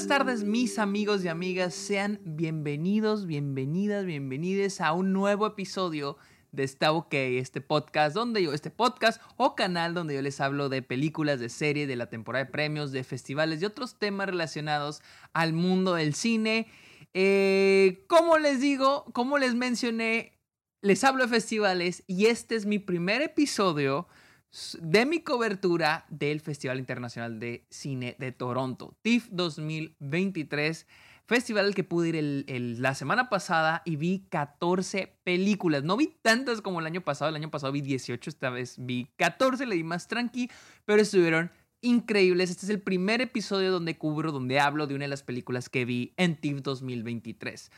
buenas 0.00 0.18
tardes 0.18 0.44
mis 0.44 0.78
amigos 0.78 1.22
y 1.22 1.28
amigas, 1.28 1.74
sean 1.74 2.20
bienvenidos, 2.24 3.26
bienvenidas, 3.26 4.06
bienvenides 4.06 4.80
a 4.80 4.94
un 4.94 5.12
nuevo 5.12 5.46
episodio 5.46 6.16
de 6.52 6.62
Está 6.62 6.92
OK, 6.92 7.12
este 7.12 7.60
podcast 7.60 8.14
donde 8.14 8.42
yo, 8.42 8.54
este 8.54 8.70
podcast 8.70 9.20
o 9.36 9.54
canal 9.54 9.92
donde 9.92 10.14
yo 10.14 10.22
les 10.22 10.40
hablo 10.40 10.70
de 10.70 10.80
películas, 10.80 11.38
de 11.38 11.50
series, 11.50 11.86
de 11.86 11.96
la 11.96 12.08
temporada 12.08 12.46
de 12.46 12.50
premios, 12.50 12.92
de 12.92 13.04
festivales 13.04 13.60
y 13.60 13.66
otros 13.66 13.98
temas 13.98 14.28
relacionados 14.28 15.02
al 15.34 15.52
mundo 15.52 15.92
del 15.92 16.14
cine. 16.14 16.68
Eh, 17.12 18.06
como 18.08 18.38
les 18.38 18.58
digo, 18.58 19.04
como 19.12 19.36
les 19.36 19.54
mencioné, 19.54 20.32
les 20.80 21.04
hablo 21.04 21.24
de 21.24 21.28
festivales 21.28 22.04
y 22.06 22.24
este 22.26 22.54
es 22.54 22.64
mi 22.64 22.78
primer 22.78 23.20
episodio 23.20 24.08
de 24.80 25.06
mi 25.06 25.20
cobertura 25.20 26.06
del 26.08 26.40
Festival 26.40 26.78
Internacional 26.78 27.38
de 27.38 27.66
Cine 27.70 28.16
de 28.18 28.32
Toronto, 28.32 28.96
TIFF 29.02 29.28
2023, 29.30 30.86
festival 31.26 31.66
al 31.66 31.74
que 31.74 31.84
pude 31.84 32.08
ir 32.08 32.44
la 32.80 32.94
semana 32.96 33.28
pasada 33.28 33.82
y 33.84 33.94
vi 33.94 34.26
14 34.28 35.20
películas. 35.22 35.84
No 35.84 35.96
vi 35.96 36.08
tantas 36.22 36.60
como 36.60 36.80
el 36.80 36.86
año 36.86 37.02
pasado, 37.02 37.28
el 37.28 37.36
año 37.36 37.50
pasado 37.50 37.72
vi 37.72 37.80
18, 37.80 38.28
esta 38.28 38.50
vez 38.50 38.74
vi 38.78 39.06
14, 39.16 39.66
le 39.66 39.76
di 39.76 39.84
más 39.84 40.08
tranqui, 40.08 40.50
pero 40.84 41.00
estuvieron 41.00 41.52
increíbles. 41.80 42.50
Este 42.50 42.66
es 42.66 42.70
el 42.70 42.80
primer 42.80 43.20
episodio 43.20 43.70
donde 43.70 43.96
cubro, 43.96 44.32
donde 44.32 44.58
hablo 44.58 44.88
de 44.88 44.96
una 44.96 45.04
de 45.04 45.10
las 45.10 45.22
películas 45.22 45.68
que 45.68 45.84
vi 45.84 46.12
en 46.16 46.34
TIFF 46.34 46.62
2023. 46.62 47.70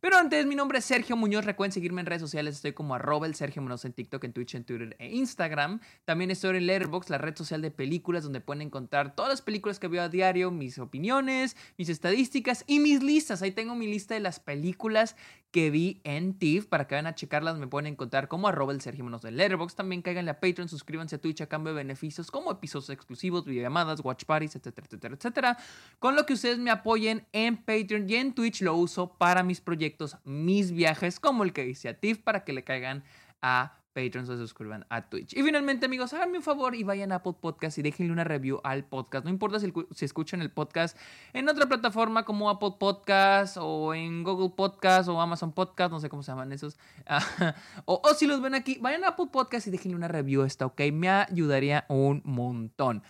Pero 0.00 0.16
antes, 0.16 0.46
mi 0.46 0.54
nombre 0.54 0.78
es 0.78 0.86
Sergio 0.86 1.14
Muñoz. 1.14 1.44
Recuerden 1.44 1.72
seguirme 1.72 2.00
en 2.00 2.06
redes 2.06 2.22
sociales. 2.22 2.54
Estoy 2.56 2.72
como 2.72 2.94
arroba 2.94 3.26
el 3.26 3.34
Sergio 3.34 3.60
Muñoz 3.60 3.84
en 3.84 3.92
TikTok, 3.92 4.24
en 4.24 4.32
Twitch, 4.32 4.54
en 4.54 4.64
Twitter 4.64 4.96
e 4.98 5.10
Instagram. 5.10 5.80
También 6.06 6.30
estoy 6.30 6.56
en 6.56 6.66
Letterboxd, 6.66 7.10
la 7.10 7.18
red 7.18 7.36
social 7.36 7.60
de 7.60 7.70
películas, 7.70 8.22
donde 8.22 8.40
pueden 8.40 8.62
encontrar 8.62 9.14
todas 9.14 9.30
las 9.30 9.42
películas 9.42 9.78
que 9.78 9.88
veo 9.88 10.02
a 10.02 10.08
diario, 10.08 10.50
mis 10.50 10.78
opiniones, 10.78 11.54
mis 11.76 11.90
estadísticas 11.90 12.64
y 12.66 12.80
mis 12.80 13.02
listas. 13.02 13.42
Ahí 13.42 13.50
tengo 13.50 13.74
mi 13.74 13.88
lista 13.88 14.14
de 14.14 14.20
las 14.20 14.40
películas 14.40 15.16
que 15.50 15.70
vi 15.70 16.00
en 16.04 16.38
TIFF. 16.38 16.66
Para 16.66 16.86
que 16.86 16.94
vayan 16.94 17.06
a 17.06 17.14
checarlas, 17.14 17.58
me 17.58 17.66
pueden 17.66 17.86
encontrar 17.86 18.28
como 18.28 18.48
arroba 18.48 18.72
el 18.72 18.80
Sergio 18.80 19.04
Muñoz 19.04 19.20
de 19.20 19.32
Letterboxd. 19.32 19.76
También 19.76 20.00
cáiganle 20.00 20.30
a 20.30 20.40
Patreon, 20.40 20.70
suscríbanse 20.70 21.16
a 21.16 21.20
Twitch 21.20 21.42
a 21.42 21.46
cambio 21.46 21.74
de 21.74 21.76
beneficios 21.82 22.30
como 22.30 22.50
episodios 22.50 22.88
exclusivos, 22.88 23.44
videollamadas, 23.44 24.00
watch 24.02 24.24
parties, 24.24 24.56
etcétera, 24.56 24.86
etcétera, 24.86 25.14
etcétera. 25.14 25.58
Con 25.98 26.16
lo 26.16 26.24
que 26.24 26.32
ustedes 26.32 26.58
me 26.58 26.70
apoyen 26.70 27.26
en 27.32 27.58
Patreon 27.58 28.08
y 28.08 28.14
en 28.14 28.32
Twitch 28.32 28.62
lo 28.62 28.74
uso 28.76 29.12
para 29.18 29.42
mis 29.42 29.60
proyectos, 29.60 29.89
mis 30.24 30.72
viajes, 30.72 31.20
como 31.20 31.44
el 31.44 31.52
que 31.52 31.66
hice 31.66 31.88
a 31.88 31.98
TIFF, 31.98 32.20
para 32.20 32.44
que 32.44 32.52
le 32.52 32.64
caigan 32.64 33.04
a 33.42 33.80
Patreon 33.92 34.26
se 34.26 34.36
suscriban 34.36 34.86
a 34.88 35.08
Twitch. 35.08 35.36
Y 35.36 35.42
finalmente, 35.42 35.86
amigos, 35.86 36.12
háganme 36.12 36.38
un 36.38 36.44
favor 36.44 36.74
y 36.74 36.84
vayan 36.84 37.12
a 37.12 37.16
Apple 37.16 37.34
Podcast 37.40 37.78
y 37.78 37.82
déjenle 37.82 38.12
una 38.12 38.24
review 38.24 38.60
al 38.62 38.84
podcast. 38.84 39.24
No 39.24 39.30
importa 39.30 39.58
si, 39.58 39.72
escuchan 40.04 40.40
el 40.40 40.50
podcast 40.50 40.96
en 41.32 41.48
otra 41.48 41.66
plataforma 41.66 42.24
como 42.24 42.50
Apple 42.50 42.74
Podcast 42.78 43.56
o 43.60 43.92
en 43.94 44.22
Google 44.22 44.50
Podcast 44.56 45.08
o 45.08 45.20
Amazon 45.20 45.52
Podcast, 45.52 45.90
no 45.90 46.00
sé 46.00 46.08
cómo 46.08 46.22
se 46.22 46.30
llaman 46.30 46.52
esos. 46.52 46.78
o, 47.84 48.00
o, 48.04 48.14
si 48.14 48.26
los 48.26 48.40
ven 48.40 48.54
aquí, 48.54 48.78
vayan 48.80 49.04
a 49.04 49.08
Apple 49.08 49.28
Podcast 49.32 49.66
y 49.66 49.70
déjenle 49.70 49.96
una 49.96 50.08
review, 50.08 50.42
está 50.44 50.66
ok. 50.66 50.80
Me 50.92 51.08
ayudaría 51.08 51.84
un 51.88 52.22
montón. 52.24 53.02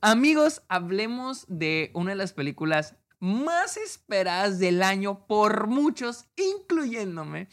Amigos, 0.00 0.62
hablemos 0.68 1.44
de 1.48 1.90
una 1.92 2.10
de 2.10 2.16
las 2.16 2.32
películas 2.32 2.94
más 3.20 3.76
esperadas 3.76 4.58
del 4.58 4.82
año 4.82 5.26
por 5.26 5.68
muchos, 5.68 6.26
incluyéndome. 6.36 7.48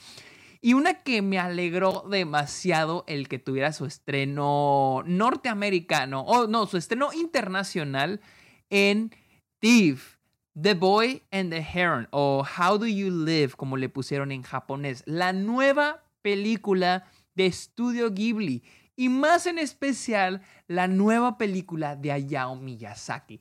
Y 0.62 0.74
una 0.74 1.04
que 1.04 1.22
me 1.22 1.38
alegró 1.38 2.06
demasiado 2.10 3.04
el 3.08 3.28
que 3.28 3.38
tuviera 3.38 3.72
su 3.74 3.86
estreno 3.86 5.04
norteamericano, 5.06 6.22
o 6.22 6.48
no, 6.48 6.66
su 6.66 6.78
estreno 6.78 7.14
internacional 7.14 8.22
en 8.70 9.14
Thief, 9.60 10.18
The 10.60 10.74
Boy 10.74 11.24
and 11.32 11.52
the 11.52 11.60
Heron, 11.60 12.08
o 12.12 12.44
How 12.44 12.80
Do 12.80 12.88
You 12.88 13.12
Live, 13.26 13.54
como 13.56 13.78
le 13.78 13.90
pusieron 13.90 14.32
en 14.32 14.42
japonés. 14.42 15.04
La 15.06 15.32
nueva 15.32 16.04
película 16.24 17.06
de 17.36 17.52
Studio 17.52 18.12
Ghibli. 18.12 18.64
Y 18.96 19.10
más 19.10 19.46
en 19.46 19.60
especial, 19.60 20.42
la 20.68 20.88
nueva 20.88 21.38
película 21.38 21.96
de 21.96 22.12
Hayao 22.12 22.56
Miyazaki. 22.56 23.40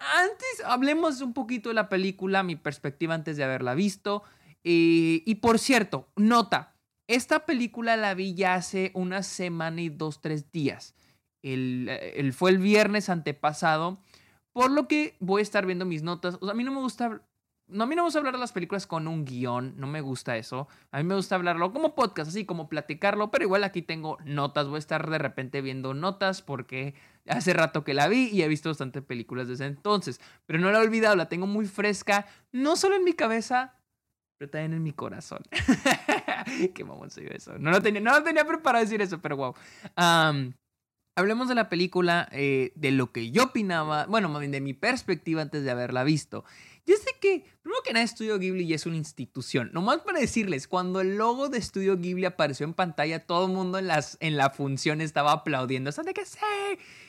Antes, 0.00 0.62
hablemos 0.64 1.20
un 1.20 1.32
poquito 1.32 1.70
de 1.70 1.74
la 1.74 1.88
película, 1.88 2.42
mi 2.42 2.56
perspectiva 2.56 3.14
antes 3.14 3.36
de 3.36 3.44
haberla 3.44 3.74
visto. 3.74 4.22
Y, 4.62 5.34
por 5.36 5.58
cierto, 5.58 6.08
nota, 6.16 6.74
esta 7.06 7.46
película 7.46 7.96
la 7.96 8.14
vi 8.14 8.34
ya 8.34 8.54
hace 8.54 8.90
una 8.94 9.22
semana 9.22 9.80
y 9.80 9.88
dos, 9.88 10.20
tres 10.20 10.52
días. 10.52 10.94
El, 11.42 12.32
fue 12.36 12.50
el 12.50 12.58
viernes 12.58 13.08
antepasado, 13.08 13.98
por 14.52 14.70
lo 14.70 14.88
que 14.88 15.16
voy 15.20 15.40
a 15.40 15.42
estar 15.42 15.64
viendo 15.64 15.84
mis 15.84 16.02
notas. 16.02 16.38
a 16.42 16.54
mí 16.54 16.64
no 16.64 16.72
me 16.72 16.80
gusta 16.80 17.22
no, 17.68 17.84
a 17.84 17.86
mí 17.86 17.94
no 17.94 18.02
me 18.02 18.06
gusta 18.06 18.18
hablar 18.18 18.34
de 18.34 18.40
las 18.40 18.52
películas 18.52 18.86
con 18.86 19.06
un 19.08 19.24
guion, 19.24 19.74
no 19.76 19.86
me 19.86 20.00
gusta 20.00 20.36
eso. 20.36 20.68
A 20.90 20.98
mí 20.98 21.04
me 21.04 21.14
gusta 21.14 21.34
hablarlo 21.34 21.72
como 21.72 21.94
podcast, 21.94 22.30
así 22.30 22.44
como 22.44 22.68
platicarlo, 22.68 23.30
pero 23.30 23.44
igual 23.44 23.64
aquí 23.64 23.82
tengo 23.82 24.18
notas, 24.24 24.66
voy 24.68 24.76
a 24.76 24.78
estar 24.78 25.08
de 25.08 25.18
repente 25.18 25.60
viendo 25.60 25.94
notas 25.94 26.42
porque 26.42 26.94
hace 27.28 27.52
rato 27.52 27.84
que 27.84 27.94
la 27.94 28.08
vi 28.08 28.28
y 28.28 28.42
he 28.42 28.48
visto 28.48 28.70
bastante 28.70 29.02
películas 29.02 29.48
desde 29.48 29.66
entonces, 29.66 30.20
pero 30.46 30.58
no 30.58 30.70
la 30.70 30.78
he 30.78 30.82
olvidado, 30.82 31.16
la 31.16 31.28
tengo 31.28 31.46
muy 31.46 31.66
fresca, 31.66 32.26
no 32.52 32.76
solo 32.76 32.96
en 32.96 33.04
mi 33.04 33.12
cabeza, 33.12 33.78
pero 34.38 34.50
también 34.50 34.74
en 34.74 34.82
mi 34.82 34.92
corazón. 34.92 35.42
Qué 36.74 36.84
mamón 36.84 37.10
soy 37.10 37.26
eso. 37.30 37.58
No 37.58 37.70
lo 37.70 37.82
tenía, 37.82 38.00
no 38.00 38.12
lo 38.12 38.22
tenía 38.22 38.44
preparado 38.44 38.84
decir 38.84 39.02
eso, 39.02 39.20
pero 39.20 39.36
wow. 39.36 39.54
hablemos 41.16 41.48
de 41.48 41.54
la 41.54 41.68
película, 41.68 42.28
eh, 42.30 42.72
de 42.76 42.92
lo 42.92 43.12
que 43.12 43.32
yo 43.32 43.44
opinaba, 43.44 44.06
bueno, 44.06 44.38
de 44.38 44.60
mi 44.60 44.74
perspectiva 44.74 45.42
antes 45.42 45.64
de 45.64 45.70
haberla 45.70 46.04
visto. 46.04 46.44
Yo 46.88 46.96
sé 46.96 47.10
que, 47.20 47.44
primero 47.60 47.82
que 47.84 47.92
nada, 47.92 48.02
Estudio 48.02 48.38
Ghibli 48.38 48.66
ya 48.66 48.76
es 48.76 48.86
una 48.86 48.96
institución. 48.96 49.68
Nomás 49.74 49.98
para 49.98 50.20
decirles, 50.20 50.66
cuando 50.66 51.02
el 51.02 51.18
logo 51.18 51.50
de 51.50 51.58
Estudio 51.58 51.98
Ghibli 51.98 52.24
apareció 52.24 52.64
en 52.64 52.72
pantalla, 52.72 53.26
todo 53.26 53.44
el 53.44 53.52
mundo 53.52 53.76
en, 53.76 53.88
las, 53.88 54.16
en 54.20 54.38
la 54.38 54.48
función 54.48 55.02
estaba 55.02 55.32
aplaudiendo. 55.32 55.92
¿Sabes 55.92 56.06
de 56.06 56.14
qué 56.14 56.24
sé? 56.24 56.38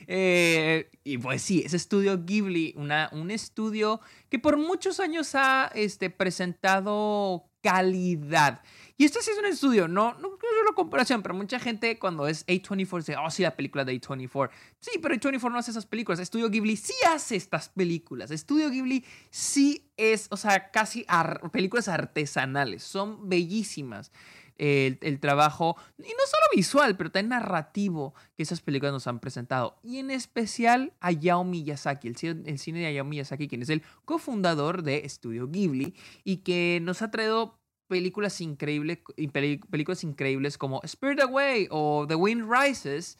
Eh, 0.07 0.91
y 1.05 1.17
pues 1.17 1.41
sí, 1.43 1.63
es 1.65 1.73
Estudio 1.73 2.25
Ghibli, 2.25 2.73
una, 2.75 3.09
un 3.13 3.31
estudio 3.31 4.01
que 4.27 4.37
por 4.37 4.57
muchos 4.57 4.99
años 4.99 5.33
ha 5.35 5.71
este, 5.73 6.09
presentado 6.09 7.48
calidad. 7.61 8.61
Y 8.97 9.05
este 9.05 9.21
sí 9.21 9.31
es 9.31 9.37
un 9.37 9.45
estudio, 9.45 9.87
no, 9.87 10.13
no 10.15 10.37
quiero 10.37 10.61
una 10.61 10.75
comparación, 10.75 11.21
pero 11.21 11.33
mucha 11.33 11.57
gente 11.57 11.97
cuando 11.97 12.27
es 12.27 12.45
A24 12.47 12.97
dice, 12.97 13.15
oh, 13.15 13.31
sí, 13.31 13.43
la 13.43 13.55
película 13.55 13.85
de 13.85 13.93
A24. 13.93 14.49
Sí, 14.81 14.99
pero 15.01 15.15
A24 15.15 15.51
no 15.51 15.57
hace 15.57 15.71
esas 15.71 15.85
películas. 15.85 16.19
Estudio 16.19 16.49
Ghibli 16.49 16.75
sí 16.75 16.93
hace 17.07 17.37
estas 17.37 17.69
películas. 17.69 18.29
Estudio 18.29 18.69
Ghibli 18.69 19.05
sí 19.29 19.89
es, 19.95 20.27
o 20.31 20.37
sea, 20.37 20.69
casi 20.71 21.05
películas 21.53 21.87
artesanales. 21.87 22.83
Son 22.83 23.29
bellísimas. 23.29 24.11
El, 24.59 25.19
trabajo, 25.19 25.77
y 25.97 26.01
no 26.01 26.25
solo 26.27 26.43
visual, 26.53 26.97
pero 26.97 27.11
también 27.11 27.29
narrativo 27.29 28.13
que 28.35 28.43
esas 28.43 28.59
películas 28.59 28.91
nos 28.91 29.07
han 29.07 29.19
presentado. 29.19 29.79
Y 29.83 29.99
en 29.99 30.11
especial 30.11 30.93
a 30.99 31.11
Yao 31.11 31.45
Miyazaki, 31.45 32.09
el, 32.09 32.43
el 32.45 32.59
cine 32.59 32.79
de 32.79 32.87
Hayao 32.87 33.05
Miyazaki, 33.05 33.47
quien 33.47 33.61
es 33.61 33.69
el 33.69 33.83
cofundador 34.03 34.83
de 34.83 35.05
Estudio 35.05 35.47
Ghibli 35.47 35.95
y 36.25 36.37
que 36.37 36.79
nos 36.83 37.01
ha 37.01 37.09
traído 37.09 37.59
películas 37.87 38.39
increíbles, 38.39 38.99
películas 39.31 40.03
increíbles 40.03 40.57
como 40.57 40.81
Spirit 40.83 41.21
Away 41.21 41.67
o 41.71 42.05
The 42.07 42.15
Wind 42.15 42.49
Rises. 42.49 43.17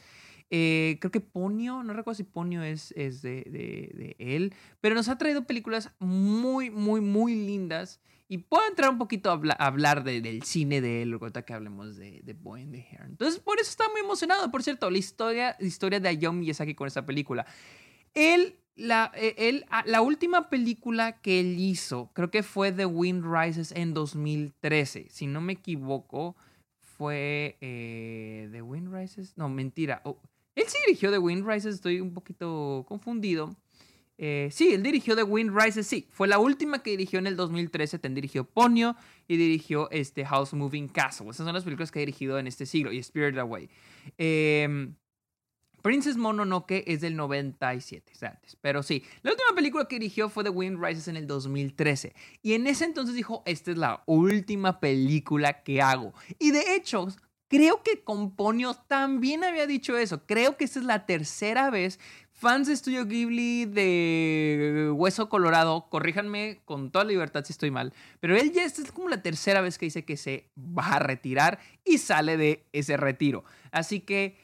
Eh, 0.52 0.98
creo 1.00 1.12
que 1.12 1.22
Ponio, 1.22 1.84
no 1.84 1.94
recuerdo 1.94 2.16
si 2.16 2.24
Ponio 2.24 2.64
es, 2.64 2.92
es 2.98 3.22
de, 3.22 3.44
de, 3.46 4.16
él, 4.18 4.54
pero 4.82 4.96
nos 4.96 5.08
ha 5.08 5.18
traído 5.18 5.46
películas 5.46 5.92
muy, 6.00 6.70
muy, 6.70 7.02
muy 7.02 7.36
lindas. 7.36 8.00
Y 8.28 8.40
puedo 8.40 8.68
entrar 8.68 8.92
un 8.92 9.00
poquito 9.00 9.32
a, 9.32 9.40
hablar 9.58 10.04
del 10.04 10.44
cine 10.44 10.82
de 10.82 11.02
él, 11.02 11.14
ahorita 11.14 11.44
que 11.44 11.54
hablemos 11.54 11.96
de, 11.96 12.22
de 12.24 12.34
Boy 12.34 12.62
and 12.62 12.74
the 12.74 12.88
Heron. 12.92 13.10
Entonces, 13.10 13.40
por 13.40 13.60
eso 13.60 13.72
está 13.72 13.90
muy 13.90 14.02
emocionado. 14.02 14.52
Por 14.52 14.62
cierto, 14.62 14.90
la 14.92 15.00
historia, 15.00 15.56
historia 15.60 16.00
de 16.00 16.10
Hayao 16.10 16.32
Miyazaki 16.32 16.76
con 16.76 16.88
esta 16.88 17.06
película. 17.06 17.48
Él 18.14 18.56
la, 18.80 19.12
eh, 19.16 19.66
ah, 19.70 19.84
la 19.86 20.02
última 20.02 20.50
película 20.50 21.20
que 21.22 21.42
él 21.42 21.60
hizo, 21.60 22.12
creo 22.14 22.32
que 22.32 22.44
fue 22.44 22.72
The 22.72 22.86
Wind 22.86 23.26
Rises 23.26 23.74
en 23.74 23.94
2013. 23.94 25.08
Si 25.10 25.28
no 25.28 25.42
me 25.42 25.54
equivoco, 25.54 26.36
fue 26.78 27.58
eh, 27.62 28.48
The 28.52 28.62
Wind 28.62 28.94
Rises. 28.94 29.38
No, 29.38 29.50
mentira. 29.50 30.02
Oh, 30.06 30.18
él 30.60 30.68
sí 30.68 30.78
dirigió 30.86 31.12
The 31.12 31.18
Wind 31.18 31.48
Rises, 31.48 31.76
estoy 31.76 32.02
un 32.02 32.14
poquito 32.14 32.86
confundido. 32.88 33.56
Eh, 34.18 34.50
sí, 34.52 34.74
él 34.74 34.84
dirigió 34.84 35.16
The 35.16 35.24
Wind 35.24 35.58
Rises, 35.58 35.88
sí. 35.88 36.08
Fue 36.12 36.28
la 36.28 36.40
última 36.40 36.84
que 36.84 36.92
dirigió 36.92 37.20
en 37.20 37.28
el 37.28 37.36
2013. 37.36 38.00
Ten 38.00 38.14
dirigió 38.14 38.44
Ponyo 38.44 38.96
y 39.28 39.38
dirigió 39.38 39.90
este 39.92 40.26
House 40.26 40.54
Moving 40.54 40.90
Castle. 40.90 41.30
Esas 41.30 41.46
son 41.46 41.54
las 41.54 41.64
películas 41.64 41.92
que 41.92 42.00
ha 42.00 42.02
dirigido 42.02 42.38
en 42.38 42.48
este 42.48 42.66
siglo. 42.66 42.92
Y 42.92 42.98
Spirit 43.00 43.38
Away. 43.38 43.70
Eh, 44.18 44.90
Princess 45.82 46.18
Mononoke 46.18 46.84
es 46.88 47.02
del 47.02 47.16
97, 47.16 48.14
antes. 48.26 48.58
Pero 48.62 48.84
sí, 48.84 49.04
la 49.22 49.32
última 49.32 49.56
película 49.56 49.86
que 49.88 49.96
dirigió 49.98 50.30
fue 50.30 50.44
The 50.44 50.50
Wind 50.50 50.84
Rises 50.84 51.08
en 51.08 51.16
el 51.16 51.28
2013. 51.28 52.14
Y 52.42 52.54
en 52.54 52.68
ese 52.68 52.86
entonces 52.86 53.16
dijo, 53.16 53.44
esta 53.46 53.72
es 53.72 53.78
la 53.78 54.04
última 54.06 54.80
película 54.80 55.64
que 55.64 55.82
hago. 55.82 56.14
Y 56.38 56.52
de 56.52 56.76
hecho, 56.76 57.08
creo 57.50 57.84
que 57.84 58.02
con 58.02 58.32
Ponyo 58.32 58.74
también 58.74 59.44
había 59.44 59.68
dicho 59.68 59.98
eso. 59.98 60.26
Creo 60.26 60.56
que 60.56 60.64
esta 60.64 60.80
es 60.80 60.86
la 60.86 61.06
tercera 61.06 61.70
vez. 61.70 62.00
Fans 62.32 62.68
de 62.68 62.78
Studio 62.78 63.06
Ghibli 63.06 63.66
de 63.66 64.90
Hueso 64.96 65.28
Colorado, 65.28 65.90
corríjanme 65.90 66.62
con 66.64 66.90
toda 66.90 67.04
libertad 67.04 67.44
si 67.44 67.52
estoy 67.52 67.70
mal, 67.70 67.94
pero 68.22 68.38
él 68.38 68.54
ya 68.54 68.64
esta 68.64 68.82
es 68.82 68.94
como 68.94 69.10
la 69.10 69.22
tercera 69.22 69.60
vez 69.60 69.78
que 69.78 69.88
dice 69.88 70.06
que 70.06 70.16
se 70.16 70.50
va 70.58 70.86
a 70.86 71.00
retirar 71.00 71.60
y 71.84 71.98
sale 71.98 72.38
de 72.38 72.64
ese 72.72 72.96
retiro. 72.96 73.44
Así 73.72 74.00
que 74.00 74.38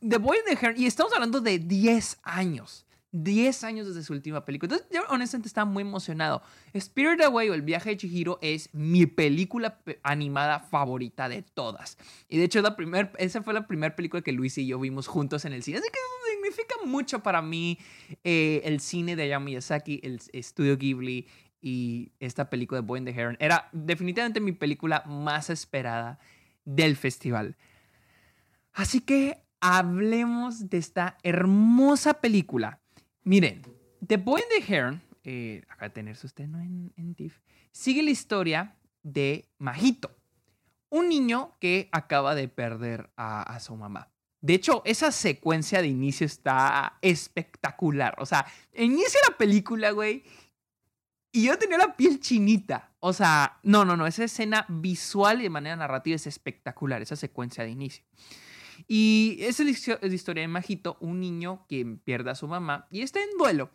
The 0.00 0.16
Boy 0.16 0.38
and 0.38 0.58
the 0.58 0.66
Heron, 0.66 0.80
y 0.80 0.86
estamos 0.86 1.12
hablando 1.12 1.42
de 1.42 1.58
10 1.58 2.20
años. 2.22 2.85
10 3.22 3.64
años 3.64 3.86
desde 3.86 4.02
su 4.02 4.12
última 4.12 4.44
película. 4.44 4.74
Entonces, 4.74 4.88
yo 4.92 5.02
honestamente 5.08 5.48
estaba 5.48 5.64
muy 5.64 5.82
emocionado. 5.82 6.42
Spirit 6.72 7.20
Away 7.22 7.48
o 7.48 7.54
El 7.54 7.62
viaje 7.62 7.90
de 7.90 7.96
Chihiro 7.96 8.38
es 8.42 8.68
mi 8.74 9.06
película 9.06 9.80
animada 10.02 10.60
favorita 10.60 11.28
de 11.28 11.42
todas. 11.42 11.98
Y 12.28 12.38
de 12.38 12.44
hecho, 12.44 12.60
la 12.62 12.76
primer, 12.76 13.12
esa 13.18 13.42
fue 13.42 13.54
la 13.54 13.66
primera 13.66 13.96
película 13.96 14.22
que 14.22 14.32
Luis 14.32 14.58
y 14.58 14.66
yo 14.66 14.78
vimos 14.78 15.06
juntos 15.06 15.44
en 15.44 15.52
el 15.52 15.62
cine. 15.62 15.78
Así 15.78 15.88
que 15.88 15.98
eso 15.98 16.34
significa 16.34 16.74
mucho 16.84 17.22
para 17.22 17.42
mí 17.42 17.78
eh, 18.24 18.60
el 18.64 18.80
cine 18.80 19.16
de 19.16 19.24
Hayao 19.24 19.40
Miyazaki, 19.40 20.00
el 20.02 20.20
estudio 20.32 20.76
Ghibli 20.76 21.26
y 21.60 22.12
esta 22.20 22.50
película 22.50 22.80
de 22.80 22.86
Boy 22.86 22.98
and 22.98 23.08
the 23.08 23.18
Heron. 23.18 23.36
Era 23.40 23.68
definitivamente 23.72 24.40
mi 24.40 24.52
película 24.52 25.02
más 25.06 25.50
esperada 25.50 26.18
del 26.64 26.96
festival. 26.96 27.56
Así 28.72 29.00
que 29.00 29.42
hablemos 29.60 30.68
de 30.68 30.78
esta 30.78 31.16
hermosa 31.22 32.20
película 32.20 32.80
Miren, 33.26 33.60
The 34.06 34.18
Boy 34.18 34.40
and 34.40 34.64
the 34.64 34.72
Heron, 34.72 35.02
eh, 35.24 35.64
acá 35.68 35.92
tenerse 35.92 36.28
usted 36.28 36.44
en, 36.44 36.92
en 36.96 37.16
TIFF, 37.16 37.40
sigue 37.72 38.04
la 38.04 38.10
historia 38.10 38.76
de 39.02 39.48
Majito, 39.58 40.16
un 40.90 41.08
niño 41.08 41.56
que 41.58 41.88
acaba 41.90 42.36
de 42.36 42.46
perder 42.46 43.10
a, 43.16 43.58
su 43.58 43.74
mamá. 43.74 44.12
De 44.40 44.54
hecho, 44.54 44.80
esa 44.84 45.10
secuencia 45.10 45.82
de 45.82 45.88
inicio 45.88 46.24
está 46.24 46.98
espectacular. 47.02 48.14
O 48.20 48.26
sea, 48.26 48.46
inicia 48.72 49.18
la 49.28 49.36
película, 49.36 49.90
güey, 49.90 50.22
y 51.32 51.46
yo 51.46 51.58
tenía 51.58 51.78
la 51.78 51.96
piel 51.96 52.20
chinita. 52.20 52.92
O 53.00 53.12
sea, 53.12 53.58
no, 53.64 53.84
no, 53.84 53.96
no, 53.96 54.06
esa 54.06 54.22
escena 54.22 54.66
visual 54.68 55.40
y 55.40 55.44
de 55.44 55.50
manera 55.50 55.74
narrativa 55.74 56.14
es 56.14 56.28
espectacular, 56.28 57.02
esa 57.02 57.16
secuencia 57.16 57.64
de 57.64 57.70
inicio. 57.70 58.04
Y 58.88 59.38
es 59.40 59.58
la 59.58 59.70
historia 59.70 60.42
de 60.42 60.48
Majito, 60.48 60.96
un 61.00 61.20
niño 61.20 61.66
que 61.68 61.84
pierde 62.04 62.30
a 62.30 62.34
su 62.36 62.46
mamá 62.46 62.86
y 62.90 63.02
está 63.02 63.20
en 63.20 63.36
duelo. 63.38 63.70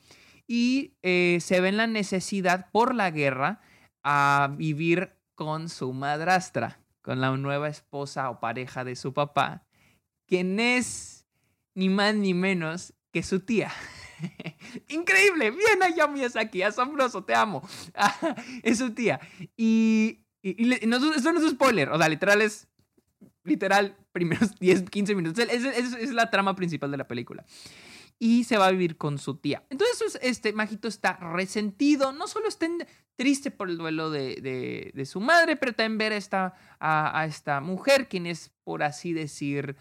Y 0.48 0.98
eh, 1.02 1.40
se 1.42 1.60
ve 1.62 1.69
en 1.69 1.78
la 1.78 1.88
necesidad 1.88 2.69
por 2.72 2.96
la 2.96 3.12
guerra 3.12 3.62
a 4.04 4.54
vivir 4.58 5.13
con 5.36 5.69
su 5.69 5.94
madrastra, 5.94 6.80
con 7.02 7.19
la 7.19 7.36
nueva 7.36 7.68
esposa 7.68 8.30
o 8.30 8.40
pareja 8.40 8.84
de 8.84 8.96
su 8.96 9.13
papá, 9.13 9.66
quien 10.28 10.60
es 10.60 11.28
ni 11.74 11.90
más 11.90 12.16
ni 12.16 12.34
menos 12.34 12.94
que 13.12 13.24
su 13.24 13.42
tía. 13.42 13.72
Increíble, 14.88 15.52
bien 15.52 15.84
allá 15.84 16.10
aquí, 16.40 16.62
asombroso, 16.62 17.24
te 17.24 17.36
amo. 17.36 17.68
es 18.63 18.78
su 18.78 18.94
tía. 18.94 19.19
Y, 19.58 20.25
y, 20.42 20.86
no, 20.88 20.98
eso 21.13 21.34
no 21.34 21.40
es 21.40 21.52
spoiler, 21.52 21.90
o 21.90 21.98
sea, 21.98 22.08
literal 22.08 22.42
es 22.42 22.68
literal, 23.43 23.95
primeros 24.11 24.55
10, 24.59 24.89
15 24.89 25.15
minutos. 25.15 25.45
Esa 25.49 25.71
es, 25.71 26.11
la 26.11 26.29
trama 26.29 26.55
principal 26.55 26.91
de 26.91 26.97
la 26.97 27.07
película. 27.07 27.45
Y 28.19 28.43
se 28.43 28.57
va 28.57 28.67
a 28.67 28.71
vivir 28.71 28.97
con 28.97 29.17
su 29.17 29.35
tía. 29.38 29.63
Entonces, 29.69 30.19
este 30.21 30.53
Majito 30.53 30.88
está 30.88 31.13
resentido. 31.13 32.11
No 32.11 32.27
solo 32.27 32.47
está 32.47 32.67
triste 33.15 33.49
por 33.49 33.69
el 33.69 33.77
duelo 33.77 34.11
de, 34.11 34.91
de, 34.93 35.05
su 35.05 35.19
madre, 35.19 35.55
pero 35.55 35.73
también 35.73 35.97
ver 35.97 36.13
a 36.13 36.17
esta, 36.17 36.53
a, 36.79 37.25
esta 37.25 37.61
mujer, 37.61 38.07
quien 38.07 38.27
es, 38.27 38.51
por 38.63 38.83
así 38.83 39.13
decir, 39.13 39.75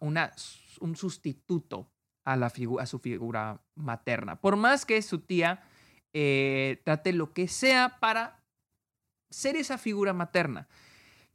una, 0.00 0.32
un 0.80 0.96
sustituto 0.96 1.90
a, 2.24 2.36
la 2.36 2.52
a 2.78 2.86
su 2.86 2.98
figura 3.00 3.62
materna. 3.74 4.40
Por 4.40 4.56
más 4.56 4.86
que 4.86 5.02
su 5.02 5.20
tía 5.20 5.62
eh, 6.14 6.80
trate 6.84 7.12
lo 7.12 7.32
que 7.32 7.48
sea 7.48 7.98
para 8.00 8.42
ser 9.30 9.56
esa 9.56 9.78
figura 9.78 10.12
materna. 10.12 10.68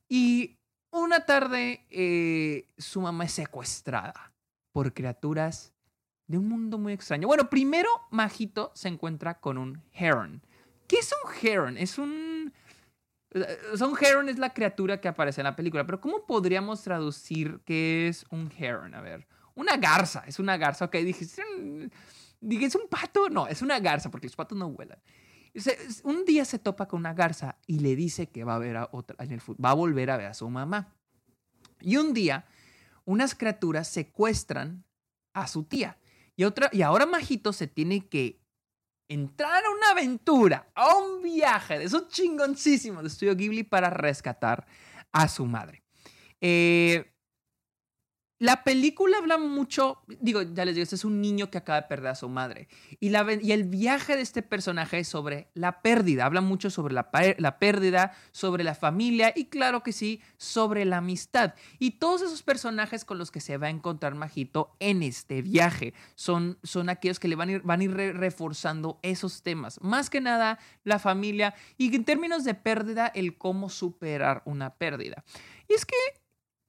Y 0.08 0.57
una 1.02 1.26
tarde, 1.26 1.86
eh, 1.90 2.68
su 2.78 3.02
mamá 3.02 3.26
es 3.26 3.34
secuestrada 3.34 4.34
por 4.72 4.94
criaturas 4.94 5.74
de 6.28 6.38
un 6.38 6.48
mundo 6.48 6.78
muy 6.78 6.94
extraño. 6.94 7.28
Bueno, 7.28 7.50
primero, 7.50 7.90
Majito 8.12 8.72
se 8.76 8.88
encuentra 8.90 9.40
con 9.40 9.58
un 9.58 9.82
heron. 9.94 10.42
¿Qué 10.88 10.98
es 10.98 11.14
un 11.24 11.48
heron? 11.48 11.78
Es 11.78 11.98
un... 11.98 12.54
Sea, 13.76 13.88
un 13.88 13.98
heron 14.02 14.30
es 14.30 14.38
la 14.38 14.54
criatura 14.54 15.00
que 15.00 15.08
aparece 15.08 15.42
en 15.42 15.46
la 15.46 15.56
película, 15.56 15.86
pero 15.86 16.00
¿cómo 16.00 16.26
podríamos 16.26 16.82
traducir 16.82 17.60
qué 17.66 18.08
es 18.08 18.26
un 18.30 18.52
heron? 18.58 18.96
A 18.96 19.02
ver, 19.02 19.28
una 19.54 19.78
garza, 19.78 20.24
es 20.26 20.40
una 20.40 20.58
garza. 20.58 20.86
Ok, 20.86 20.96
dije, 20.98 21.26
dije, 22.40 22.66
¿es 22.66 22.76
un 22.76 22.88
pato? 22.90 23.30
No, 23.30 23.48
es 23.48 23.62
una 23.62 23.80
garza, 23.80 24.10
porque 24.10 24.28
los 24.28 24.36
patos 24.36 24.58
no 24.58 24.70
vuelan 24.70 25.00
un 26.04 26.26
día 26.26 26.46
se 26.46 26.60
topa 26.60 26.88
con 26.88 27.00
una 27.00 27.14
garza 27.14 27.58
y 27.66 27.80
le 27.80 27.96
dice 27.96 28.28
que 28.28 28.44
va 28.44 28.56
a 28.56 28.60
ver 28.60 28.78
a 28.78 28.90
otra 28.92 29.16
va 29.64 29.72
a 29.72 29.74
volver 29.74 30.12
a 30.12 30.18
ver 30.18 30.28
a 30.28 30.34
su 30.34 30.50
mamá. 30.50 30.94
Y 31.82 31.98
un 31.98 32.14
día 32.14 32.46
unas 33.06 33.36
criaturas 33.36 33.88
secuestran 33.88 34.84
a 35.34 35.48
su 35.48 35.64
tía. 35.64 35.98
Y, 36.36 36.44
otra, 36.44 36.70
y 36.74 36.82
ahora 36.82 37.06
Majito 37.06 37.54
se 37.54 37.68
tiene 37.68 38.08
que 38.08 38.42
entrar 39.08 39.64
a 39.64 39.70
una 39.70 39.92
aventura, 39.92 40.70
a 40.76 40.96
un 40.98 41.24
viaje 41.24 41.80
de 41.80 41.86
esos 41.86 42.10
chingoncísimos 42.10 43.04
de 43.04 43.08
Estudio 43.08 43.36
Ghibli 43.36 43.64
para 43.64 43.90
rescatar 43.90 44.68
a 45.12 45.28
su 45.30 45.46
madre. 45.46 45.84
Eh, 46.42 47.14
la 48.40 48.64
película 48.64 49.18
habla 49.18 49.40
mucho, 49.40 50.04
digo, 50.08 50.44
ya 50.44 50.64
les 50.64 50.76
digo, 50.76 50.84
este 50.84 50.96
es 50.96 51.06
un 51.06 51.22
niño 51.22 51.50
que 51.50 51.58
acaba 51.58 51.82
de 51.82 51.88
perder 51.88 52.12
a 52.12 52.16
su 52.16 52.30
madre. 52.30 52.68
Y, 53.00 53.14
el 53.16 53.64
viaje 53.64 54.16
de 54.16 54.22
este 54.22 54.44
personaje 54.44 55.00
es 55.00 55.08
sobre 55.08 55.48
la 55.56 55.82
pérdida. 55.82 56.26
Habla 56.26 56.42
mucho 56.42 56.70
sobre 56.70 56.94
la, 56.94 57.10
pérdida, 57.10 58.12
sobre 58.32 58.64
la 58.64 58.76
familia 58.76 59.34
y 59.36 59.46
claro 59.46 59.82
que 59.82 59.92
sí, 59.92 60.22
sobre 60.38 60.86
la 60.86 60.98
amistad. 60.98 61.56
Y 61.80 61.92
todos 61.92 62.22
esos 62.22 62.44
personajes 62.44 63.06
con 63.06 63.18
los 63.18 63.32
que 63.32 63.40
se 63.40 63.58
va 63.58 63.68
a 63.68 63.72
encontrar 63.72 64.14
Majito 64.14 64.76
en 64.80 65.02
este 65.02 65.42
viaje 65.42 65.96
son, 66.14 66.60
son 66.62 66.90
aquellos 66.90 67.20
que 67.20 67.28
le 67.28 67.36
van 67.36 67.50
a 67.50 67.52
ir, 67.54 67.62
van 67.64 67.82
a 67.82 67.84
ir 67.86 67.94
reforzando 67.94 69.00
esos 69.02 69.42
temas. 69.42 69.80
Más 69.82 70.12
que 70.12 70.22
nada, 70.22 70.60
la 70.84 71.00
familia 71.00 71.56
y 71.78 71.96
en 71.96 72.06
términos 72.06 72.44
de 72.44 72.54
pérdida, 72.54 73.08
el 73.08 73.36
cómo 73.36 73.70
superar 73.70 74.44
una 74.46 74.76
pérdida. 74.76 75.24
Y 75.68 75.74
es 75.74 75.86
que 75.86 75.96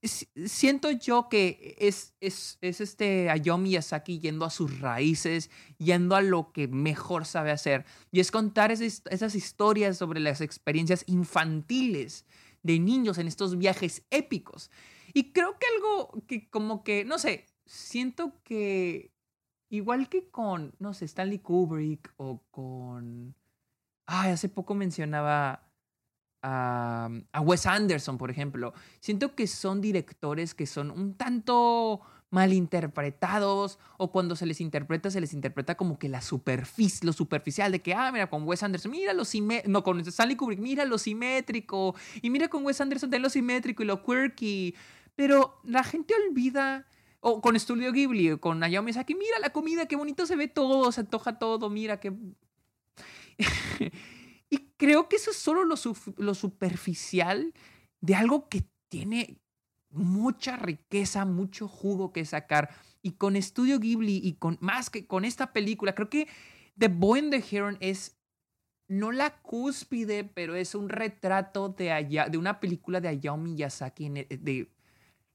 siento 0.02 0.90
yo 0.90 1.28
que 1.28 1.76
es, 1.78 2.14
es, 2.20 2.58
es 2.60 2.80
este 2.80 3.30
Hayao 3.30 3.58
Miyazaki 3.58 4.20
yendo 4.20 4.44
a 4.44 4.50
sus 4.50 4.80
raíces, 4.80 5.50
yendo 5.78 6.14
a 6.14 6.22
lo 6.22 6.52
que 6.52 6.68
mejor 6.68 7.24
sabe 7.24 7.50
hacer. 7.50 7.84
Y 8.12 8.20
es 8.20 8.30
contar 8.30 8.70
esas, 8.70 9.34
historias 9.34 9.98
sobre 9.98 10.20
las 10.20 10.40
experiencias 10.40 11.04
infantiles 11.06 12.24
de 12.62 12.78
niños 12.78 13.18
en 13.18 13.26
estos 13.26 13.58
viajes 13.58 14.04
épicos. 14.10 14.70
Y 15.14 15.32
creo 15.32 15.58
que 15.58 15.66
algo 15.76 16.24
que 16.26 16.48
como 16.48 16.84
que, 16.84 17.04
no 17.04 17.18
sé, 17.18 17.46
siento 17.66 18.40
que 18.44 19.12
igual 19.68 20.08
que 20.08 20.28
con, 20.30 20.74
no 20.78 20.94
sé, 20.94 21.06
Stanley 21.06 21.40
Kubrick 21.40 22.12
o 22.16 22.42
con... 22.50 23.34
Ay, 24.06 24.30
hace 24.30 24.48
poco 24.48 24.74
mencionaba 24.74 25.67
a, 26.42 27.10
Wes 27.42 27.66
Anderson, 27.66 28.18
por 28.18 28.30
ejemplo. 28.30 28.72
Siento 29.00 29.34
que 29.34 29.46
son 29.46 29.80
directores 29.80 30.54
que 30.54 30.66
son 30.66 30.90
un 30.90 31.14
tanto 31.14 32.00
malinterpretados 32.30 33.78
o 33.96 34.12
cuando 34.12 34.36
se 34.36 34.44
les 34.44 34.60
interpreta, 34.60 35.10
se 35.10 35.20
les 35.20 35.32
interpreta 35.32 35.76
como 35.76 35.98
que 35.98 36.10
la 36.10 36.20
superficie, 36.20 37.06
lo 37.06 37.14
superficial 37.14 37.72
de 37.72 37.80
que, 37.80 37.94
ah, 37.94 38.12
mira, 38.12 38.28
con 38.28 38.46
Wes 38.46 38.62
Anderson, 38.62 38.90
mira 38.90 39.14
lo 39.14 39.24
simétrico, 39.24 39.70
no, 39.70 39.82
con 39.82 40.00
Stanley 40.00 40.36
Kubrick, 40.36 40.58
mira 40.58 40.84
lo 40.84 40.98
simétrico, 40.98 41.94
y 42.20 42.28
mira 42.28 42.48
con 42.48 42.66
Wes 42.66 42.80
Anderson, 42.82 43.08
de 43.08 43.18
lo 43.18 43.30
simétrico 43.30 43.82
y 43.82 43.86
lo 43.86 44.02
quirky, 44.02 44.74
pero 45.16 45.58
la 45.64 45.82
gente 45.84 46.14
olvida, 46.28 46.86
o 47.20 47.40
con 47.40 47.58
Studio 47.58 47.92
Ghibli, 47.92 48.32
o 48.32 48.40
con 48.40 48.62
Hayao 48.62 48.82
Miyazaki, 48.82 49.14
mira 49.14 49.38
la 49.40 49.50
comida, 49.50 49.86
qué 49.86 49.96
bonito 49.96 50.26
se 50.26 50.36
ve 50.36 50.48
todo, 50.48 50.92
se 50.92 51.00
antoja 51.00 51.38
todo, 51.38 51.70
mira 51.70 51.98
qué... 51.98 52.12
Creo 54.78 55.08
que 55.08 55.16
eso 55.16 55.30
es 55.30 55.36
solo 55.36 55.64
lo, 55.64 55.74
lo 56.16 56.34
superficial 56.34 57.52
de 58.00 58.14
algo 58.14 58.48
que 58.48 58.64
tiene 58.88 59.38
mucha 59.90 60.56
riqueza, 60.56 61.24
mucho 61.26 61.68
jugo 61.68 62.12
que 62.12 62.24
sacar. 62.24 62.70
Y 63.02 63.12
con 63.12 63.40
Studio 63.40 63.78
Ghibli 63.78 64.20
y 64.22 64.34
con 64.34 64.56
más 64.60 64.88
que 64.88 65.06
con 65.06 65.24
esta 65.26 65.52
película, 65.52 65.94
creo 65.94 66.08
que 66.08 66.28
The 66.78 66.88
Boy 66.88 67.20
and 67.20 67.30
the 67.30 67.44
Heron 67.56 67.76
es 67.80 68.16
no 68.88 69.12
la 69.12 69.42
cúspide, 69.42 70.24
pero 70.24 70.54
es 70.54 70.74
un 70.74 70.88
retrato 70.88 71.68
de, 71.68 71.92
allá, 71.92 72.28
de 72.28 72.38
una 72.38 72.58
película 72.58 73.00
de 73.00 73.08
Hayao 73.08 73.36
Miyazaki, 73.36 74.08
de 74.08 74.70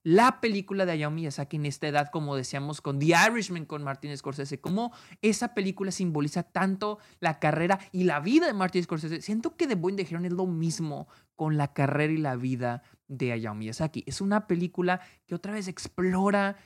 la 0.03 0.41
película 0.41 0.85
de 0.85 0.91
Hayao 0.91 1.11
Miyazaki 1.11 1.55
en 1.55 1.65
esta 1.65 1.87
edad, 1.87 2.09
como 2.11 2.35
decíamos 2.35 2.81
con 2.81 2.99
The 2.99 3.13
Irishman 3.29 3.65
con 3.65 3.83
Martin 3.83 4.15
Scorsese, 4.17 4.59
cómo 4.59 4.91
esa 5.21 5.53
película 5.53 5.91
simboliza 5.91 6.43
tanto 6.43 6.99
la 7.19 7.39
carrera 7.39 7.79
y 7.91 8.03
la 8.03 8.19
vida 8.19 8.45
de 8.47 8.53
Martin 8.53 8.83
Scorsese. 8.83 9.21
Siento 9.21 9.55
que 9.55 9.65
The 9.65 9.75
Boy 9.75 9.93
and 9.93 10.01
the 10.01 10.07
Heron 10.07 10.25
es 10.25 10.33
lo 10.33 10.45
mismo 10.45 11.07
con 11.35 11.57
la 11.57 11.73
carrera 11.73 12.11
y 12.11 12.17
la 12.17 12.35
vida 12.35 12.83
de 13.07 13.31
Hayao 13.31 13.55
Miyazaki. 13.55 14.03
Es 14.05 14.19
una 14.19 14.45
película 14.45 14.99
que 15.25 15.35
otra 15.35 15.53
vez 15.53 15.69
explora 15.69 16.57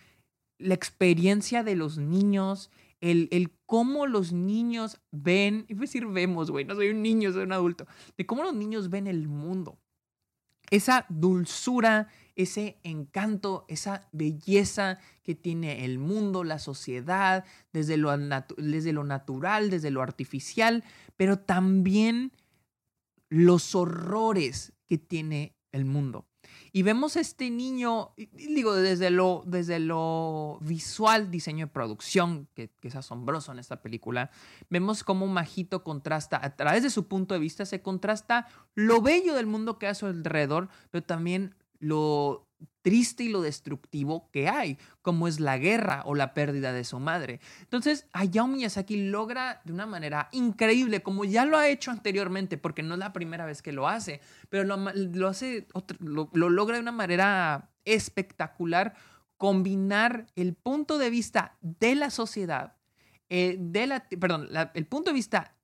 la 0.58 0.74
experiencia 0.74 1.64
de 1.64 1.76
los 1.76 2.00
niños, 2.00 2.72
el, 3.02 3.28
el 3.32 3.52
cómo 3.66 4.08
los 4.08 4.34
niños 4.34 5.00
ven, 5.12 5.66
y 5.70 5.76
decir 5.76 6.08
vemos, 6.08 6.50
güey, 6.50 6.66
no 6.66 6.74
soy 6.74 6.90
un 6.90 7.04
niño, 7.04 7.32
soy 7.32 7.44
un 7.44 7.54
adulto, 7.54 7.86
de 8.18 8.26
cómo 8.26 8.44
los 8.44 8.56
niños 8.56 8.90
ven 8.90 9.06
el 9.08 9.28
mundo. 9.28 9.78
Esa 10.70 11.06
dulzura, 11.08 12.10
ese 12.38 12.78
encanto, 12.84 13.66
esa 13.68 14.08
belleza 14.12 15.00
que 15.24 15.36
tiene 15.36 15.84
el 15.84 15.98
mundo, 15.98 16.44
la 16.44 16.60
sociedad, 16.60 17.44
desde 17.74 17.98
lo, 17.98 18.16
desde 18.58 18.94
lo 18.94 19.04
natural, 19.04 19.72
desde 19.72 19.92
lo 19.92 20.04
artificial, 20.04 20.84
pero 21.18 21.40
también 21.40 22.32
los 23.30 23.76
horrores 23.76 24.72
que 24.86 25.00
tiene 25.00 25.56
el 25.72 25.84
mundo. 25.84 26.28
Y 26.72 26.84
vemos 26.84 27.18
a 27.18 27.22
este 27.22 27.50
niño, 27.50 28.14
digo, 28.34 28.76
desde 28.76 29.10
lo, 29.10 29.44
desde 29.48 29.80
lo 29.80 30.60
visual, 30.62 31.32
diseño 31.32 31.66
de 31.66 31.72
producción, 31.72 32.48
que, 32.54 32.70
que, 32.80 32.90
es 32.90 32.96
asombroso 32.96 33.52
en 33.52 33.60
esta 33.60 33.82
película, 33.82 34.30
vemos 34.70 35.04
cómo 35.04 35.26
Majito 35.26 35.84
contrasta, 35.84 36.40
a 36.42 36.56
través 36.56 36.84
de 36.84 36.92
su 36.92 37.08
punto 37.08 37.34
de 37.34 37.40
vista, 37.40 37.66
se 37.66 37.82
contrasta 37.82 38.48
lo 38.76 39.02
bello 39.02 39.34
del 39.34 39.48
mundo 39.48 39.80
que 39.80 39.88
hay 39.88 39.92
a 39.92 39.96
su 39.96 40.06
alrededor, 40.06 40.70
pero 40.92 41.04
también 41.04 41.56
lo 41.80 42.48
triste 42.82 43.24
y 43.24 43.30
lo 43.30 43.42
destructivo 43.42 44.30
que 44.32 44.48
hay, 44.48 44.78
como 45.02 45.28
es 45.28 45.40
la 45.40 45.58
guerra 45.58 46.04
o 46.06 46.16
la 46.16 46.34
pérdida 46.34 46.72
de 46.72 46.86
su 46.86 47.00
madre. 47.00 47.42
Entonces, 47.62 48.08
Hayao 48.14 48.48
Miyazaki 48.48 49.10
logra 49.10 49.62
de 49.66 49.74
una 49.74 49.86
manera 49.86 50.30
increíble, 50.32 51.04
como 51.04 51.26
ya 51.26 51.46
lo 51.46 51.58
ha 51.58 51.68
hecho 51.68 51.92
anteriormente, 51.92 52.58
porque 52.58 52.84
no 52.84 52.94
es 52.94 53.00
la 53.00 53.14
primera 53.14 53.46
vez 53.46 53.62
que 53.62 53.74
lo 53.74 53.88
hace, 53.88 54.22
pero 54.50 54.64
lo, 54.64 55.28
hace, 55.28 55.68
lo, 56.00 56.30
logra 56.34 56.78
de 56.78 56.82
una 56.82 56.92
manera 56.92 57.72
espectacular, 57.84 58.96
combinar 59.36 60.28
el 60.36 60.54
punto 60.54 60.98
de 60.98 61.10
vista 61.10 61.58
de 61.62 61.94
la 61.96 62.10
sociedad, 62.10 62.78
eh, 63.30 63.58
de 63.60 63.88
la, 63.88 64.08
perdón, 64.08 64.50
el 64.74 64.86
punto 64.88 65.12
de 65.12 65.16
vista 65.16 65.58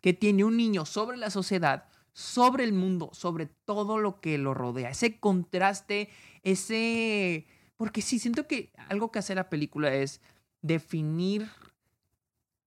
que 0.00 0.12
tiene 0.12 0.44
un 0.44 0.56
niño 0.56 0.86
sobre 0.86 1.16
la 1.16 1.30
sociedad, 1.30 1.88
sobre 2.18 2.64
el 2.64 2.72
mundo, 2.72 3.10
sobre 3.12 3.46
todo 3.46 3.96
lo 3.96 4.20
que 4.20 4.38
lo 4.38 4.52
rodea. 4.52 4.90
Ese 4.90 5.20
contraste, 5.20 6.08
ese... 6.42 7.46
Porque 7.76 8.02
sí, 8.02 8.18
siento 8.18 8.48
que 8.48 8.72
algo 8.88 9.12
que 9.12 9.20
hace 9.20 9.36
la 9.36 9.48
película 9.48 9.94
es 9.94 10.20
definir 10.60 11.48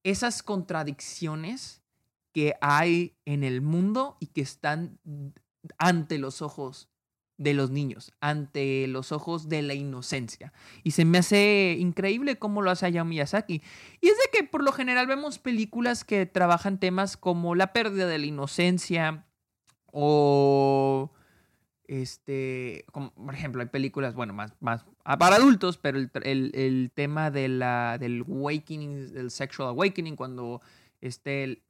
esas 0.04 0.42
contradicciones 0.42 1.82
que 2.32 2.56
hay 2.62 3.18
en 3.26 3.44
el 3.44 3.60
mundo 3.60 4.16
y 4.22 4.28
que 4.28 4.40
están 4.40 4.98
ante 5.78 6.18
los 6.18 6.42
ojos 6.42 6.88
de 7.38 7.54
los 7.54 7.72
niños, 7.72 8.14
ante 8.22 8.88
los 8.88 9.12
ojos 9.12 9.50
de 9.50 9.64
la 9.64 9.74
inocencia. 9.74 10.54
Y 10.82 10.92
se 10.92 11.04
me 11.04 11.18
hace 11.18 11.76
increíble 11.78 12.40
cómo 12.40 12.62
lo 12.62 12.72
hace 12.72 12.86
Hayao 12.86 13.04
Miyazaki. 13.04 13.62
Y 14.00 14.08
es 14.08 14.16
de 14.16 14.40
que 14.40 14.48
por 14.48 14.64
lo 14.64 14.72
general 14.72 15.08
vemos 15.08 15.40
películas 15.40 16.06
que 16.06 16.26
trabajan 16.26 16.80
temas 16.80 17.18
como 17.18 17.54
la 17.54 17.74
pérdida 17.74 18.08
de 18.08 18.18
la 18.18 18.28
inocencia, 18.28 19.26
o, 19.92 21.12
este, 21.86 22.86
por 22.94 23.34
ejemplo, 23.34 23.62
hay 23.62 23.68
películas, 23.68 24.16
bueno, 24.16 24.34
más, 24.34 24.54
más 24.60 24.86
ah, 25.04 25.18
para 25.18 25.36
adultos, 25.36 25.78
pero 25.78 25.98
el, 25.98 26.12
el, 26.24 26.92
tema 26.94 27.32
de 27.32 27.48
la, 27.48 27.98
del 28.00 28.22
awakening, 28.22 29.14
del 29.14 29.32
sexual 29.32 29.70
awakening, 29.70 30.16
cuando 30.16 30.62
esté 31.02 31.44
el 31.44 31.64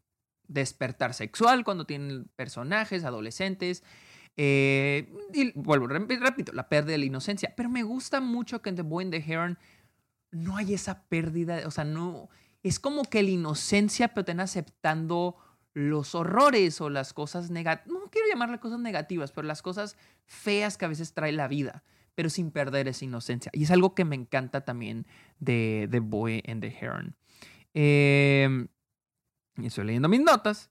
despertar 0.48 1.14
sexual, 1.14 1.64
cuando 1.64 1.86
tienen 1.86 2.26
personajes, 2.36 3.04
adolescentes. 3.04 3.84
Eh, 4.38 5.12
y 5.34 5.52
vuelvo, 5.60 5.88
repito, 5.88 6.54
la 6.54 6.70
pérdida 6.70 6.94
de 6.94 6.98
la 7.00 7.06
inocencia. 7.06 7.54
Pero 7.56 7.70
me 7.70 7.84
gusta 7.84 8.22
mucho 8.22 8.62
que 8.62 8.70
en 8.70 8.76
The 8.76 8.82
Boy 8.84 9.06
and 9.06 9.14
the 9.14 9.32
Heron 9.32 9.58
no 10.32 10.58
hay 10.58 10.74
esa 10.74 11.04
pérdida, 11.04 11.62
o 11.66 11.72
sea, 11.72 11.84
no, 11.84 12.30
es 12.64 12.80
como 12.80 13.04
que 13.04 13.24
la 13.24 13.30
inocencia, 13.30 14.10
pero 14.10 14.22
estén 14.22 14.40
aceptando 14.40 15.36
los 15.74 16.16
horrores 16.16 16.82
o 16.82 16.90
las 16.90 17.14
cosas 17.14 17.50
negativas, 17.50 18.02
no 18.02 18.10
quiero 18.10 18.28
llamarle 18.28 18.60
cosas 18.60 18.80
negativas, 18.80 19.32
pero 19.32 19.48
las 19.48 19.62
cosas 19.62 19.98
feas 20.26 20.78
que 20.78 20.86
a 20.86 20.90
veces 20.90 21.14
trae 21.14 21.32
la 21.32 21.48
vida, 21.48 21.84
pero 22.16 22.30
sin 22.30 22.52
perder 22.52 22.88
esa 22.88 23.06
inocencia. 23.06 23.52
Y 23.54 23.64
es 23.64 23.72
algo 23.72 23.96
que 23.96 24.06
me 24.06 24.16
encanta 24.16 24.66
también 24.66 25.06
de 25.40 25.88
The 25.90 26.00
Boy 26.00 26.44
and 26.48 26.62
the 26.62 26.76
Heron. 26.80 27.16
Estoy 29.66 29.86
leyendo 29.86 30.10
mis 30.10 30.22
notas. 30.22 30.70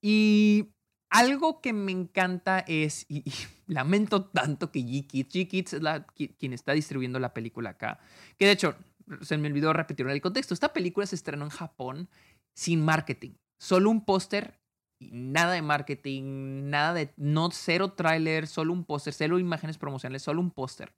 Y 0.00 0.68
algo 1.10 1.60
que 1.60 1.72
me 1.72 1.90
encanta 1.90 2.60
es, 2.60 3.06
y, 3.08 3.24
lamento 3.66 4.26
tanto 4.26 4.70
que 4.70 4.80
G-Kids, 4.80 5.34
G-Kids 5.34 5.72
es 5.74 5.82
la, 5.82 6.06
quien 6.06 6.52
está 6.52 6.72
distribuyendo 6.72 7.18
la 7.18 7.34
película 7.34 7.70
acá, 7.70 7.98
que 8.36 8.46
de 8.46 8.52
hecho, 8.52 8.76
se 9.22 9.38
me 9.38 9.48
olvidó 9.48 9.72
repetir 9.72 10.06
el 10.06 10.20
contexto, 10.20 10.54
esta 10.54 10.72
película 10.72 11.06
se 11.06 11.16
estrenó 11.16 11.44
en 11.44 11.50
Japón 11.50 12.08
sin 12.54 12.84
marketing 12.84 13.32
solo 13.58 13.90
un 13.90 14.04
póster, 14.04 14.58
nada 15.00 15.52
de 15.52 15.62
marketing, 15.62 16.70
nada 16.70 16.94
de, 16.94 17.12
no 17.16 17.50
cero 17.52 17.92
tráiler, 17.92 18.46
solo 18.46 18.72
un 18.72 18.84
póster, 18.84 19.12
cero 19.12 19.38
imágenes 19.38 19.78
promocionales, 19.78 20.22
solo 20.22 20.40
un 20.40 20.50
póster. 20.50 20.92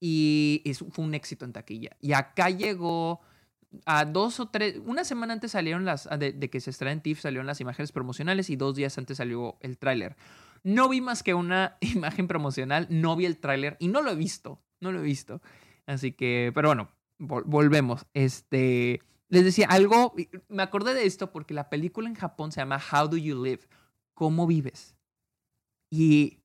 Y 0.00 0.62
eso 0.64 0.86
fue 0.90 1.04
un 1.04 1.14
éxito 1.14 1.44
en 1.44 1.52
taquilla. 1.52 1.96
Y 2.00 2.12
acá 2.12 2.50
llegó 2.50 3.20
a 3.84 4.04
dos 4.04 4.40
o 4.40 4.48
tres, 4.48 4.80
una 4.84 5.04
semana 5.04 5.32
antes 5.32 5.52
salieron 5.52 5.84
las, 5.84 6.08
de, 6.18 6.50
que 6.50 6.60
se 6.60 6.88
en 6.88 7.00
TIFF 7.00 7.20
salieron 7.20 7.46
las 7.46 7.60
imágenes 7.60 7.92
promocionales 7.92 8.48
y 8.50 8.56
dos 8.56 8.74
días 8.74 8.96
antes 8.96 9.18
salió 9.18 9.58
el 9.60 9.78
tráiler. 9.78 10.16
No 10.62 10.88
vi 10.88 11.00
más 11.00 11.22
que 11.22 11.34
una 11.34 11.76
imagen 11.80 12.28
promocional, 12.28 12.86
no 12.90 13.16
vi 13.16 13.26
el 13.26 13.38
tráiler 13.38 13.76
y 13.78 13.88
no 13.88 14.02
lo 14.02 14.10
he 14.10 14.16
visto, 14.16 14.62
no 14.80 14.92
lo 14.92 15.00
he 15.00 15.02
visto. 15.04 15.42
Así 15.86 16.12
que, 16.12 16.52
pero 16.54 16.68
bueno, 16.68 16.90
volvemos. 17.18 18.06
Este, 18.14 19.00
les 19.28 19.44
decía 19.44 19.66
algo, 19.68 20.14
me 20.48 20.62
acordé 20.62 20.94
de 20.94 21.06
esto 21.06 21.30
porque 21.30 21.54
la 21.54 21.68
película 21.68 22.08
en 22.08 22.14
Japón 22.14 22.52
se 22.52 22.60
llama 22.60 22.80
How 22.80 23.08
Do 23.08 23.16
You 23.16 23.42
Live? 23.42 23.68
¿Cómo 24.14 24.46
vives? 24.46 24.94
Y 25.90 26.40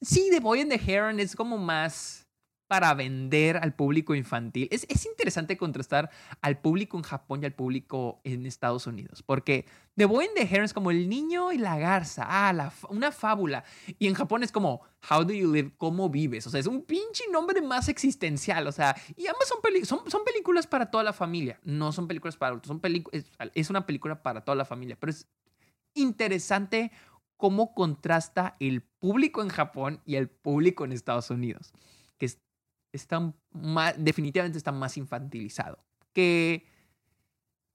sí, 0.00 0.28
The 0.30 0.40
Boy 0.40 0.62
and 0.62 0.70
the 0.70 0.92
Heron 0.92 1.20
es 1.20 1.36
como 1.36 1.58
más 1.58 2.25
para 2.66 2.94
vender 2.94 3.58
al 3.58 3.74
público 3.74 4.14
infantil. 4.14 4.68
Es, 4.70 5.06
interesante 5.06 5.56
contrastar 5.56 6.10
al 6.40 6.58
público 6.58 6.96
en 6.96 7.04
Japón 7.04 7.42
y 7.42 7.46
al 7.46 7.52
público 7.52 8.20
en 8.24 8.46
Estados 8.46 8.86
Unidos, 8.86 9.22
porque 9.22 9.66
The 9.96 10.04
Boy 10.04 10.26
and 10.26 10.34
the 10.34 10.42
Heron 10.42 10.64
es 10.64 10.74
como 10.74 10.90
el 10.90 11.08
niño 11.08 11.52
y 11.52 11.58
la 11.58 11.78
garza, 11.78 12.26
ah, 12.28 12.72
una 12.90 13.12
fábula. 13.12 13.64
Y 13.98 14.08
en 14.08 14.14
Japón 14.14 14.42
es 14.42 14.52
como 14.52 14.82
How 15.08 15.24
do 15.24 15.32
you 15.32 15.52
live? 15.52 15.72
¿Cómo 15.78 16.08
vives? 16.10 16.46
O 16.46 16.50
sea, 16.50 16.60
es 16.60 16.66
un 16.66 16.82
pinche 16.82 17.24
nombre 17.30 17.62
más 17.62 17.88
existencial, 17.88 18.66
o 18.66 18.72
sea, 18.72 18.96
y 19.16 19.26
ambas 19.26 19.48
son, 19.48 19.58
son, 19.84 20.10
son 20.10 20.24
películas 20.24 20.66
para 20.66 20.90
toda 20.90 21.04
la 21.04 21.12
familia, 21.12 21.60
no 21.62 21.92
son 21.92 22.08
películas 22.08 22.36
para 22.36 22.50
adultos, 22.50 22.68
son 22.68 22.80
es, 23.12 23.30
es 23.54 23.70
una 23.70 23.86
película 23.86 24.22
para 24.22 24.44
toda 24.44 24.56
la 24.56 24.64
familia, 24.64 24.96
pero 24.98 25.10
es 25.10 25.28
interesante 25.94 26.90
cómo 27.36 27.74
contrasta 27.74 28.56
el 28.60 28.82
público 28.82 29.42
en 29.42 29.48
Japón 29.48 30.00
y 30.04 30.16
el 30.16 30.28
público 30.28 30.84
en 30.84 30.92
Estados 30.92 31.30
Unidos 31.30 31.72
está 32.96 33.32
definitivamente 33.96 34.58
está 34.58 34.72
más 34.72 34.96
infantilizado. 34.96 35.84
Que, 36.12 36.66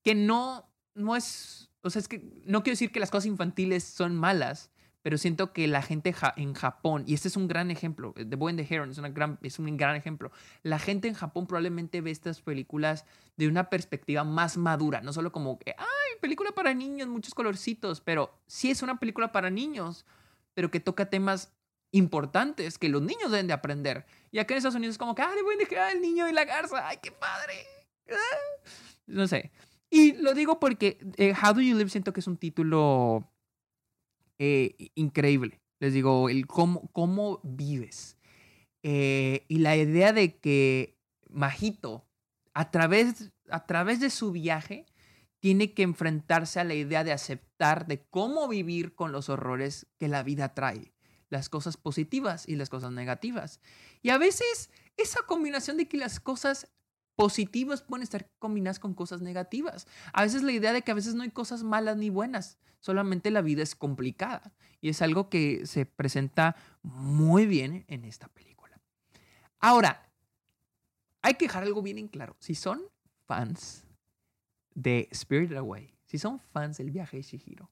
que 0.04 0.16
no, 0.16 0.70
no 0.96 1.16
es, 1.16 1.70
o 1.82 1.90
sea, 1.90 2.00
es 2.00 2.08
que 2.08 2.42
no 2.46 2.63
quiero 2.63 2.74
decir 2.74 2.92
que 2.92 3.00
las 3.00 3.12
cosas 3.12 3.28
infantiles 3.28 3.84
son 3.84 4.16
malas, 4.16 4.72
pero 5.01 5.18
siento 5.18 5.51
que 5.51 5.68
la 5.68 5.82
gente 5.82 6.13
en 6.36 6.54
Japón, 6.54 7.04
y 7.08 7.13
este 7.13 7.28
es 7.28 7.36
un 7.36 7.48
gran 7.48 7.72
ejemplo, 7.72 8.13
The 8.13 8.36
Boy 8.36 8.51
and 8.51 8.60
the 8.60 8.74
Heron 8.74 8.92
es, 8.92 8.98
una 8.98 9.10
gran, 9.10 9.40
es 9.42 9.58
un 9.58 9.75
gran 9.78 9.96
ejemplo, 9.96 10.32
la 10.63 10.80
gente 10.80 11.08
en 11.08 11.16
Japón 11.16 11.48
probablemente 11.48 12.01
ve 12.01 12.12
estas 12.12 12.42
películas 12.42 13.06
de 13.38 13.48
una 13.48 13.70
perspectiva 13.70 14.24
más 14.24 14.58
madura, 14.58 15.01
no 15.01 15.13
solo 15.13 15.32
como 15.32 15.60
ay, 15.66 16.20
película 16.20 16.51
para 16.51 16.74
niños, 16.74 17.08
muchos 17.08 17.34
colorcitos, 17.34 18.01
pero 18.01 18.32
sí 18.46 18.70
es 18.70 18.84
una 18.84 19.00
película 19.00 19.32
para 19.32 19.50
niños, 19.50 20.06
pero 20.54 20.70
que 20.70 20.80
toca 20.80 21.10
temas 21.10 21.51
importantes 21.91 22.77
que 22.77 22.89
los 22.89 23.01
niños 23.01 23.31
deben 23.31 23.48
de 23.48 23.53
aprender. 23.53 24.05
Y 24.31 24.39
acá 24.39 24.53
en 24.53 24.60
Estados 24.60 24.75
Unidos 24.75 24.93
es 24.93 24.98
como 24.98 25.15
que, 25.15 25.21
ah, 25.21 25.33
le 25.36 25.43
voy 25.43 25.55
a 25.55 25.57
dejar 25.57 25.95
el 25.95 26.01
niño 26.01 26.27
y 26.27 26.33
la 26.33 26.45
garza, 26.45 26.88
ay, 26.88 26.98
qué 27.01 27.12
padre. 27.12 27.53
Ah. 28.10 28.69
No 29.07 29.27
sé. 29.27 29.51
Y 29.89 30.13
lo 30.13 30.33
digo 30.33 30.60
porque 30.60 31.00
eh, 31.17 31.33
How 31.33 31.53
Do 31.53 31.62
You 31.62 31.77
Live 31.77 31.89
siento 31.89 32.13
que 32.13 32.21
es 32.21 32.27
un 32.27 32.38
título 32.38 33.29
eh, 34.39 34.91
increíble. 34.95 35.60
Les 35.79 35.93
digo, 35.93 36.29
el 36.29 36.48
cómo, 36.48 36.89
cómo 36.93 37.41
vives. 37.43 38.17
Eh, 38.83 39.45
y 39.48 39.60
la 39.60 39.75
idea 39.75 40.13
de 40.13 40.38
que 40.38 40.98
Majito, 41.29 42.07
a 42.53 42.71
través, 42.71 43.31
a 43.50 43.65
través 43.65 44.00
de 44.00 44.10
su 44.10 44.31
viaje, 44.31 44.86
tiene 45.39 45.74
que 45.74 45.83
enfrentarse 45.83 46.60
a 46.60 46.63
la 46.63 46.75
idea 46.75 47.03
de 47.03 47.12
aceptar 47.12 47.88
de 47.88 48.05
cómo 48.10 48.48
vivir 48.48 48.95
con 48.95 49.12
los 49.12 49.27
horrores 49.27 49.88
que 49.98 50.07
la 50.07 50.24
vida 50.24 50.53
trae 50.53 50.93
las 51.31 51.50
cosas 51.50 51.77
positivas 51.77 52.47
y 52.47 52.55
las 52.55 52.69
cosas 52.69 52.91
negativas. 52.91 53.59
Y 54.03 54.09
a 54.09 54.19
veces 54.19 54.69
esa 54.97 55.21
combinación 55.23 55.77
de 55.77 55.88
que 55.88 55.97
las 55.97 56.19
cosas 56.19 56.67
positivas 57.15 57.81
pueden 57.81 58.03
estar 58.03 58.29
combinadas 58.38 58.79
con 58.79 58.93
cosas 58.93 59.21
negativas. 59.21 59.88
A 60.13 60.23
veces 60.23 60.43
la 60.43 60.51
idea 60.51 60.73
de 60.73 60.81
que 60.81 60.91
a 60.91 60.95
veces 60.95 61.15
no 61.15 61.23
hay 61.23 61.31
cosas 61.31 61.63
malas 61.63 61.97
ni 61.97 62.09
buenas, 62.09 62.57
solamente 62.79 63.31
la 63.31 63.41
vida 63.41 63.63
es 63.63 63.75
complicada. 63.75 64.53
Y 64.81 64.89
es 64.89 65.01
algo 65.01 65.29
que 65.29 65.65
se 65.65 65.85
presenta 65.85 66.55
muy 66.83 67.45
bien 67.45 67.85
en 67.88 68.03
esta 68.03 68.27
película. 68.27 68.81
Ahora, 69.59 70.11
hay 71.21 71.35
que 71.35 71.45
dejar 71.45 71.63
algo 71.63 71.81
bien 71.81 71.97
en 71.97 72.07
claro. 72.07 72.35
Si 72.39 72.55
son 72.55 72.81
fans 73.25 73.85
de 74.73 75.07
Spirit 75.11 75.53
Away, 75.53 75.93
si 76.05 76.17
son 76.17 76.39
fans 76.39 76.77
del 76.77 76.91
viaje 76.91 77.17
de 77.17 77.23
Shihiro, 77.23 77.69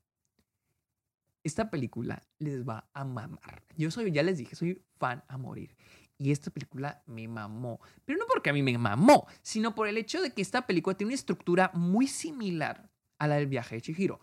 esta 1.44 1.70
película 1.70 2.22
les 2.38 2.68
va 2.68 2.90
a 2.94 3.04
mamar. 3.04 3.64
Yo 3.78 3.92
soy, 3.92 4.12
ya 4.12 4.24
les 4.24 4.38
dije, 4.38 4.56
soy 4.56 4.84
fan 4.98 5.24
a 5.28 5.38
morir. 5.38 5.76
Y 6.18 6.32
esta 6.32 6.52
película 6.52 7.02
me 7.06 7.28
mamó. 7.28 7.80
Pero 8.06 8.20
no 8.20 8.26
porque 8.28 8.50
a 8.50 8.54
mí 8.54 8.62
me 8.62 8.78
mamó, 8.78 9.28
sino 9.42 9.74
por 9.74 9.88
el 9.88 9.98
hecho 9.98 10.22
de 10.22 10.32
que 10.32 10.42
esta 10.42 10.68
película 10.68 10.98
tiene 10.98 11.10
una 11.10 11.16
estructura 11.16 11.72
muy 11.74 12.08
similar 12.08 12.90
a 13.20 13.28
la 13.28 13.36
del 13.36 13.48
viaje 13.48 13.76
de 13.76 13.82
Chihiro. 13.82 14.20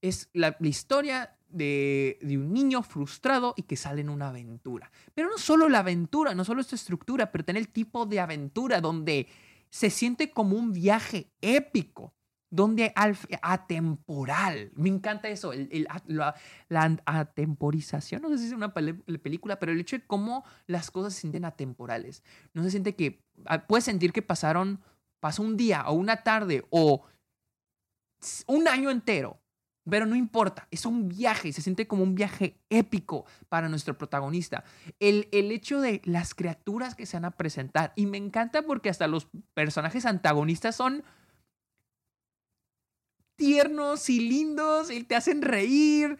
Es 0.00 0.28
la, 0.32 0.56
historia 0.60 1.36
de, 1.48 2.18
de, 2.22 2.38
un 2.38 2.52
niño 2.52 2.82
frustrado 2.82 3.54
y 3.56 3.62
que 3.62 3.76
sale 3.76 4.00
en 4.00 4.08
una 4.08 4.30
aventura. 4.30 4.90
Pero 5.14 5.28
no 5.28 5.38
solo 5.38 5.68
la 5.68 5.80
aventura, 5.80 6.34
no 6.34 6.44
solo 6.44 6.62
esta 6.62 6.74
estructura, 6.74 7.30
pero 7.30 7.44
tiene 7.44 7.60
el 7.60 7.68
tipo 7.68 8.06
de 8.06 8.18
aventura 8.18 8.80
donde 8.80 9.28
se 9.68 9.90
siente 9.90 10.30
como 10.30 10.56
un 10.56 10.72
viaje 10.72 11.30
épico 11.40 12.14
donde 12.50 12.92
atemporal. 13.42 14.72
Me 14.74 14.88
encanta 14.88 15.28
eso, 15.28 15.52
la, 16.06 16.34
atemporización. 17.06 18.22
No 18.22 18.28
sé 18.28 18.38
si 18.38 18.46
es 18.46 18.52
una 18.52 18.74
película, 18.74 19.58
pero 19.58 19.72
el 19.72 19.80
hecho 19.80 19.96
de 19.96 20.04
cómo 20.04 20.44
las 20.66 20.90
cosas 20.90 21.14
se 21.14 21.20
sienten 21.20 21.44
atemporales. 21.44 22.22
No 22.52 22.62
se 22.62 22.70
siente 22.70 22.96
que. 22.96 23.22
Ah, 23.46 23.66
puedes 23.66 23.84
sentir 23.84 24.12
que 24.12 24.22
pasaron. 24.22 24.80
Pasó 25.20 25.42
un 25.42 25.56
día 25.56 25.84
o 25.86 25.92
una 25.92 26.22
tarde 26.22 26.66
o 26.70 27.04
un 28.46 28.68
año 28.68 28.90
entero. 28.90 29.38
Pero 29.88 30.04
no 30.04 30.14
importa, 30.14 30.68
es 30.70 30.84
un 30.84 31.08
viaje, 31.08 31.52
se 31.54 31.62
siente 31.62 31.88
como 31.88 32.02
un 32.02 32.14
viaje 32.14 32.60
épico 32.68 33.24
para 33.48 33.68
nuestro 33.68 33.96
protagonista. 33.96 34.62
El, 35.00 35.26
el 35.32 35.50
hecho 35.50 35.80
de 35.80 36.02
las 36.04 36.34
criaturas 36.34 36.94
que 36.94 37.06
se 37.06 37.16
van 37.16 37.24
a 37.24 37.30
presentar, 37.30 37.92
y 37.96 38.04
me 38.04 38.18
encanta 38.18 38.62
porque 38.62 38.90
hasta 38.90 39.08
los 39.08 39.28
personajes 39.54 40.04
antagonistas 40.04 40.76
son 40.76 41.02
tiernos 43.40 44.10
y 44.10 44.20
lindos 44.20 44.90
y 44.90 45.02
te 45.02 45.16
hacen 45.16 45.40
reír. 45.40 46.18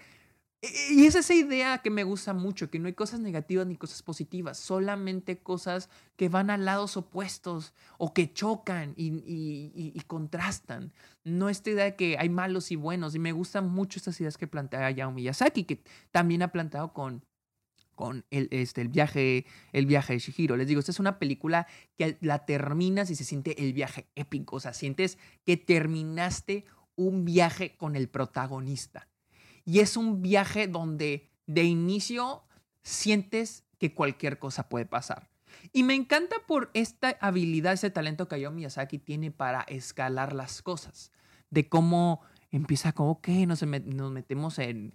E, 0.63 0.95
y 0.95 1.05
es 1.05 1.15
esa 1.15 1.35
idea 1.35 1.79
que 1.79 1.91
me 1.91 2.03
gusta 2.03 2.33
mucho, 2.33 2.71
que 2.71 2.79
no 2.79 2.87
hay 2.87 2.95
cosas 2.95 3.21
negativas 3.21 3.67
ni 3.67 3.77
cosas 3.77 4.03
positivas, 4.03 4.57
solamente 4.57 5.39
cosas 5.39 5.91
que 6.17 6.31
van 6.31 6.49
a 6.49 6.57
lados 6.57 6.97
opuestos 6.97 7.75
o 7.99 8.15
que 8.15 8.33
chocan 8.33 8.95
y, 8.97 10.01
contrastan. 10.07 10.93
No 11.23 11.51
esta 11.51 11.69
idea 11.69 11.85
de 11.85 11.97
que 11.97 12.17
hay 12.19 12.31
malos 12.31 12.73
y 12.73 12.77
buenos. 12.77 13.15
Y 13.15 13.19
me 13.19 13.33
gustan 13.33 13.69
mucho 13.69 13.99
estas 13.99 14.19
ideas 14.19 14.39
que 14.39 14.47
plantea 14.47 14.87
Hayao 14.87 15.13
Miyazaki, 15.13 15.65
que 15.65 15.83
también 16.11 16.41
ha 16.41 16.49
planteado 16.49 16.95
con, 16.95 17.23
el, 18.31 18.49
este, 18.51 18.85
viaje, 18.85 19.45
el 19.75 19.85
viaje 19.85 20.15
de 20.15 20.21
Shihiro. 20.21 20.57
Les 20.57 20.69
digo, 20.69 20.81
esta 20.81 20.91
es 20.91 21.01
una 21.01 21.19
película 21.19 21.67
que 21.99 22.17
la 22.23 22.47
terminas 22.47 23.11
y 23.11 23.15
se 23.15 23.25
siente 23.25 23.63
el 23.63 23.75
viaje 23.75 24.07
épico. 24.15 24.57
O 24.57 24.61
sea, 24.61 24.73
sientes 24.73 25.19
que 25.45 25.59
terminaste 25.59 26.65
un 27.01 27.25
viaje 27.25 27.77
con 27.77 27.97
el 27.97 28.09
protagonista. 28.09 29.09
Y 29.65 29.81
es 29.81 29.97
un 29.97 30.21
viaje 30.21 30.69
donde 30.69 31.31
de 31.47 31.65
inicio 31.65 32.45
sientes 32.83 33.65
que 33.79 33.95
cualquier 33.95 34.39
cosa 34.39 34.69
puede 34.69 34.85
pasar. 34.85 35.31
Y 35.73 35.83
me 35.83 35.95
encanta 35.95 36.37
por 36.47 36.71
esta 36.75 37.17
habilidad, 37.21 37.73
ese 37.73 37.91
talento 37.91 38.29
que 38.29 38.35
Hayao 38.35 38.53
Miyazaki 38.53 38.99
tiene 38.99 39.31
para 39.31 39.63
escalar 39.63 40.35
las 40.35 40.61
cosas. 40.61 41.11
De 41.49 41.69
cómo 41.69 42.21
empieza 42.51 42.93
como, 42.93 43.19
nos, 43.47 43.63
nos 43.63 44.13
metemos 44.13 44.59
en 44.59 44.95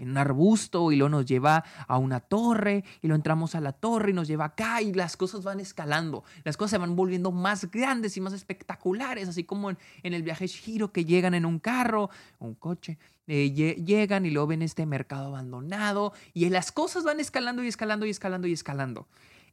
en 0.00 0.10
un 0.10 0.18
arbusto 0.18 0.90
y 0.90 0.96
luego 0.96 1.10
nos 1.10 1.26
lleva 1.26 1.64
a 1.86 1.98
una 1.98 2.20
torre 2.20 2.84
y 3.02 3.06
lo 3.06 3.14
entramos 3.14 3.54
a 3.54 3.60
la 3.60 3.72
torre 3.72 4.10
y 4.10 4.14
nos 4.14 4.26
lleva 4.26 4.46
acá 4.46 4.82
y 4.82 4.92
las 4.92 5.16
cosas 5.16 5.44
van 5.44 5.60
escalando, 5.60 6.24
las 6.42 6.56
cosas 6.56 6.72
se 6.72 6.78
van 6.78 6.96
volviendo 6.96 7.30
más 7.30 7.70
grandes 7.70 8.16
y 8.16 8.20
más 8.20 8.32
espectaculares, 8.32 9.28
así 9.28 9.44
como 9.44 9.70
en, 9.70 9.76
el 10.02 10.22
viaje 10.22 10.46
Shiro 10.46 10.92
que 10.92 11.04
llegan 11.04 11.34
en 11.34 11.44
un 11.44 11.58
carro, 11.58 12.10
un 12.38 12.54
coche, 12.54 12.98
eh, 13.26 13.52
llegan 13.52 14.26
y 14.26 14.30
luego 14.30 14.48
ven 14.48 14.62
este 14.62 14.86
mercado 14.86 15.28
abandonado 15.28 16.12
y 16.32 16.48
las 16.48 16.72
cosas 16.72 17.04
van 17.04 17.20
escalando 17.20 17.62
y 17.62 17.68
escalando 17.68 18.06
y 18.06 18.10
escalando 18.10 18.48
y 18.48 18.52
escalando. 18.52 19.06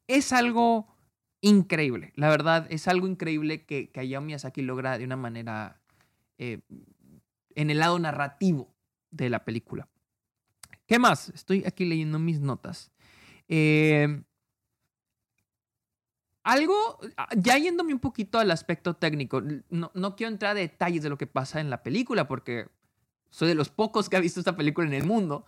Es 0.08 0.32
algo 0.32 0.88
increíble, 1.42 2.14
la 2.16 2.30
verdad, 2.30 2.66
es 2.70 2.88
algo 2.88 3.08
increíble 3.08 3.66
que, 3.66 3.90
que 3.90 4.00
Hayao 4.00 4.22
Miyazaki 4.22 4.62
logra 4.62 4.98
de 4.98 5.04
una 5.04 5.18
manera 5.18 5.82
eh, 6.38 6.62
en 7.56 7.70
el 7.70 7.80
lado 7.80 8.00
narrativo 8.00 8.74
de 9.12 9.30
la 9.30 9.44
película. 9.44 9.88
¿Qué 10.88 11.00
más? 11.00 11.30
Estoy 11.30 11.64
aquí 11.66 11.86
leyendo 11.86 12.18
mis 12.18 12.40
notas. 12.40 12.92
Eh, 13.50 14.24
algo, 16.48 16.98
ah, 17.18 17.28
ya 17.36 17.58
yéndome 17.58 17.94
un 17.94 18.00
poquito 18.00 18.40
al 18.40 18.52
aspecto 18.52 18.94
técnico, 18.96 19.42
no, 19.70 19.92
no, 19.94 20.16
quiero 20.16 20.32
entrar 20.32 20.52
a 20.52 20.60
detalles 20.60 21.04
de 21.04 21.10
lo 21.10 21.18
que 21.18 21.28
pasa 21.28 21.60
en 21.60 21.70
la 21.70 21.84
película 21.84 22.26
porque 22.26 22.70
soy 23.30 23.50
de 23.50 23.56
los 23.56 23.68
pocos 23.70 24.08
que 24.08 24.16
ha 24.16 24.22
visto 24.22 24.40
esta 24.40 24.56
película 24.56 24.88
en 24.88 24.94
el 24.94 25.06
mundo 25.06 25.46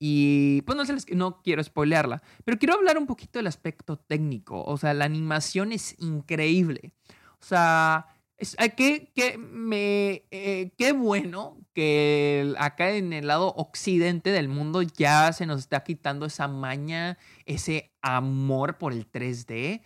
y 0.00 0.62
pues 0.62 0.76
no, 0.76 0.84
sé, 0.84 1.14
no 1.14 1.40
quiero 1.42 1.62
spoilearla, 1.62 2.20
pero 2.44 2.58
quiero 2.58 2.74
hablar 2.74 2.98
un 2.98 3.06
poquito 3.06 3.38
del 3.38 3.46
aspecto 3.46 3.96
técnico, 3.96 4.64
o 4.64 4.76
sea, 4.76 4.92
la 4.92 5.04
animación 5.04 5.70
es 5.70 5.94
increíble, 6.00 6.94
o 7.40 7.44
sea, 7.44 8.08
es, 8.40 8.56
qué, 8.76 9.38
me, 9.38 10.24
eh, 10.30 10.72
qué 10.78 10.92
bueno 10.92 11.58
que 11.74 12.54
acá 12.58 12.90
en 12.90 13.12
el 13.12 13.26
lado 13.26 13.52
occidente 13.54 14.30
del 14.30 14.48
mundo 14.48 14.80
ya 14.82 15.32
se 15.32 15.44
nos 15.44 15.60
está 15.60 15.84
quitando 15.84 16.26
esa 16.26 16.48
maña, 16.48 17.18
ese 17.44 17.92
amor 18.00 18.78
por 18.78 18.92
el 18.92 19.10
3D. 19.10 19.82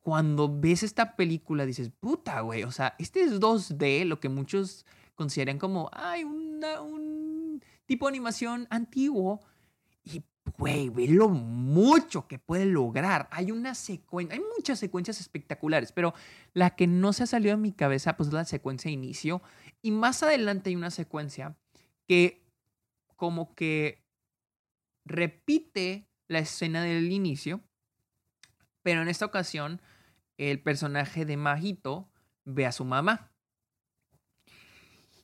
Cuando 0.00 0.52
ves 0.52 0.82
esta 0.82 1.14
película 1.14 1.64
dices, 1.64 1.90
puta, 2.00 2.40
güey, 2.40 2.64
o 2.64 2.72
sea, 2.72 2.96
este 2.98 3.22
es 3.22 3.38
2D, 3.38 4.04
lo 4.04 4.18
que 4.18 4.28
muchos 4.28 4.84
consideran 5.14 5.58
como, 5.58 5.88
ay, 5.92 6.24
un 6.24 7.62
tipo 7.86 8.06
de 8.06 8.10
animación 8.10 8.66
antiguo. 8.70 9.40
Güey, 10.58 10.90
ve 10.90 11.08
lo 11.08 11.28
mucho 11.28 12.28
que 12.28 12.38
puede 12.38 12.66
lograr. 12.66 13.28
Hay 13.32 13.50
una 13.50 13.74
secuencia, 13.74 14.36
hay 14.36 14.42
muchas 14.56 14.78
secuencias 14.78 15.20
espectaculares, 15.20 15.92
pero 15.92 16.14
la 16.52 16.76
que 16.76 16.86
no 16.86 17.12
se 17.12 17.24
ha 17.24 17.26
salido 17.26 17.56
de 17.56 17.62
mi 17.62 17.72
cabeza, 17.72 18.16
pues 18.16 18.28
es 18.28 18.34
la 18.34 18.44
secuencia 18.44 18.88
de 18.88 18.94
inicio. 18.94 19.42
Y 19.80 19.90
más 19.90 20.22
adelante 20.22 20.70
hay 20.70 20.76
una 20.76 20.90
secuencia 20.90 21.56
que 22.06 22.42
como 23.16 23.54
que 23.54 24.04
repite 25.04 26.08
la 26.28 26.40
escena 26.40 26.82
del 26.82 27.10
inicio, 27.12 27.60
pero 28.82 29.02
en 29.02 29.08
esta 29.08 29.26
ocasión 29.26 29.80
el 30.38 30.60
personaje 30.60 31.24
de 31.24 31.36
Majito 31.36 32.08
ve 32.44 32.66
a 32.66 32.72
su 32.72 32.84
mamá. 32.84 33.32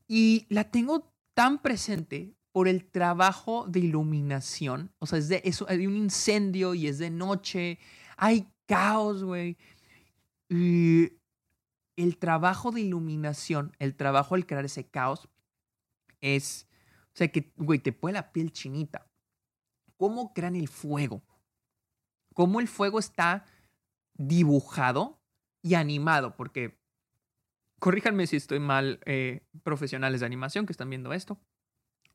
Y 0.06 0.46
la 0.48 0.70
tengo 0.70 1.12
tan 1.34 1.60
presente 1.60 2.37
por 2.52 2.68
el 2.68 2.84
trabajo 2.84 3.66
de 3.68 3.80
iluminación. 3.80 4.92
O 4.98 5.06
sea, 5.06 5.18
es 5.18 5.28
de 5.28 5.42
eso, 5.44 5.66
hay 5.68 5.86
un 5.86 5.96
incendio 5.96 6.74
y 6.74 6.86
es 6.86 6.98
de 6.98 7.10
noche, 7.10 7.78
hay 8.16 8.48
caos, 8.66 9.24
güey. 9.24 9.56
Y 10.48 11.12
el 11.96 12.16
trabajo 12.16 12.70
de 12.70 12.80
iluminación, 12.80 13.74
el 13.78 13.96
trabajo 13.96 14.34
al 14.34 14.46
crear 14.46 14.64
ese 14.64 14.88
caos, 14.88 15.28
es, 16.20 16.68
o 17.14 17.16
sea, 17.16 17.28
que, 17.28 17.52
güey, 17.56 17.78
te 17.78 17.92
pone 17.92 18.14
la 18.14 18.32
piel 18.32 18.52
chinita. 18.52 19.06
¿Cómo 19.96 20.32
crean 20.32 20.56
el 20.56 20.68
fuego? 20.68 21.22
¿Cómo 22.34 22.60
el 22.60 22.68
fuego 22.68 22.98
está 22.98 23.44
dibujado 24.14 25.20
y 25.60 25.74
animado? 25.74 26.36
Porque, 26.36 26.78
corríjanme 27.80 28.26
si 28.28 28.36
estoy 28.36 28.60
mal, 28.60 29.00
eh, 29.04 29.44
profesionales 29.64 30.20
de 30.20 30.26
animación 30.26 30.66
que 30.66 30.72
están 30.72 30.88
viendo 30.88 31.12
esto. 31.12 31.40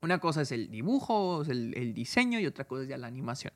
Una 0.03 0.19
cosa 0.19 0.41
es 0.41 0.51
el 0.51 0.69
dibujo, 0.69 1.43
el, 1.47 1.73
el 1.75 1.93
diseño 1.93 2.39
y 2.39 2.45
otra 2.45 2.65
cosa 2.65 2.83
es 2.83 2.89
ya 2.89 2.97
la 2.97 3.07
animación. 3.07 3.53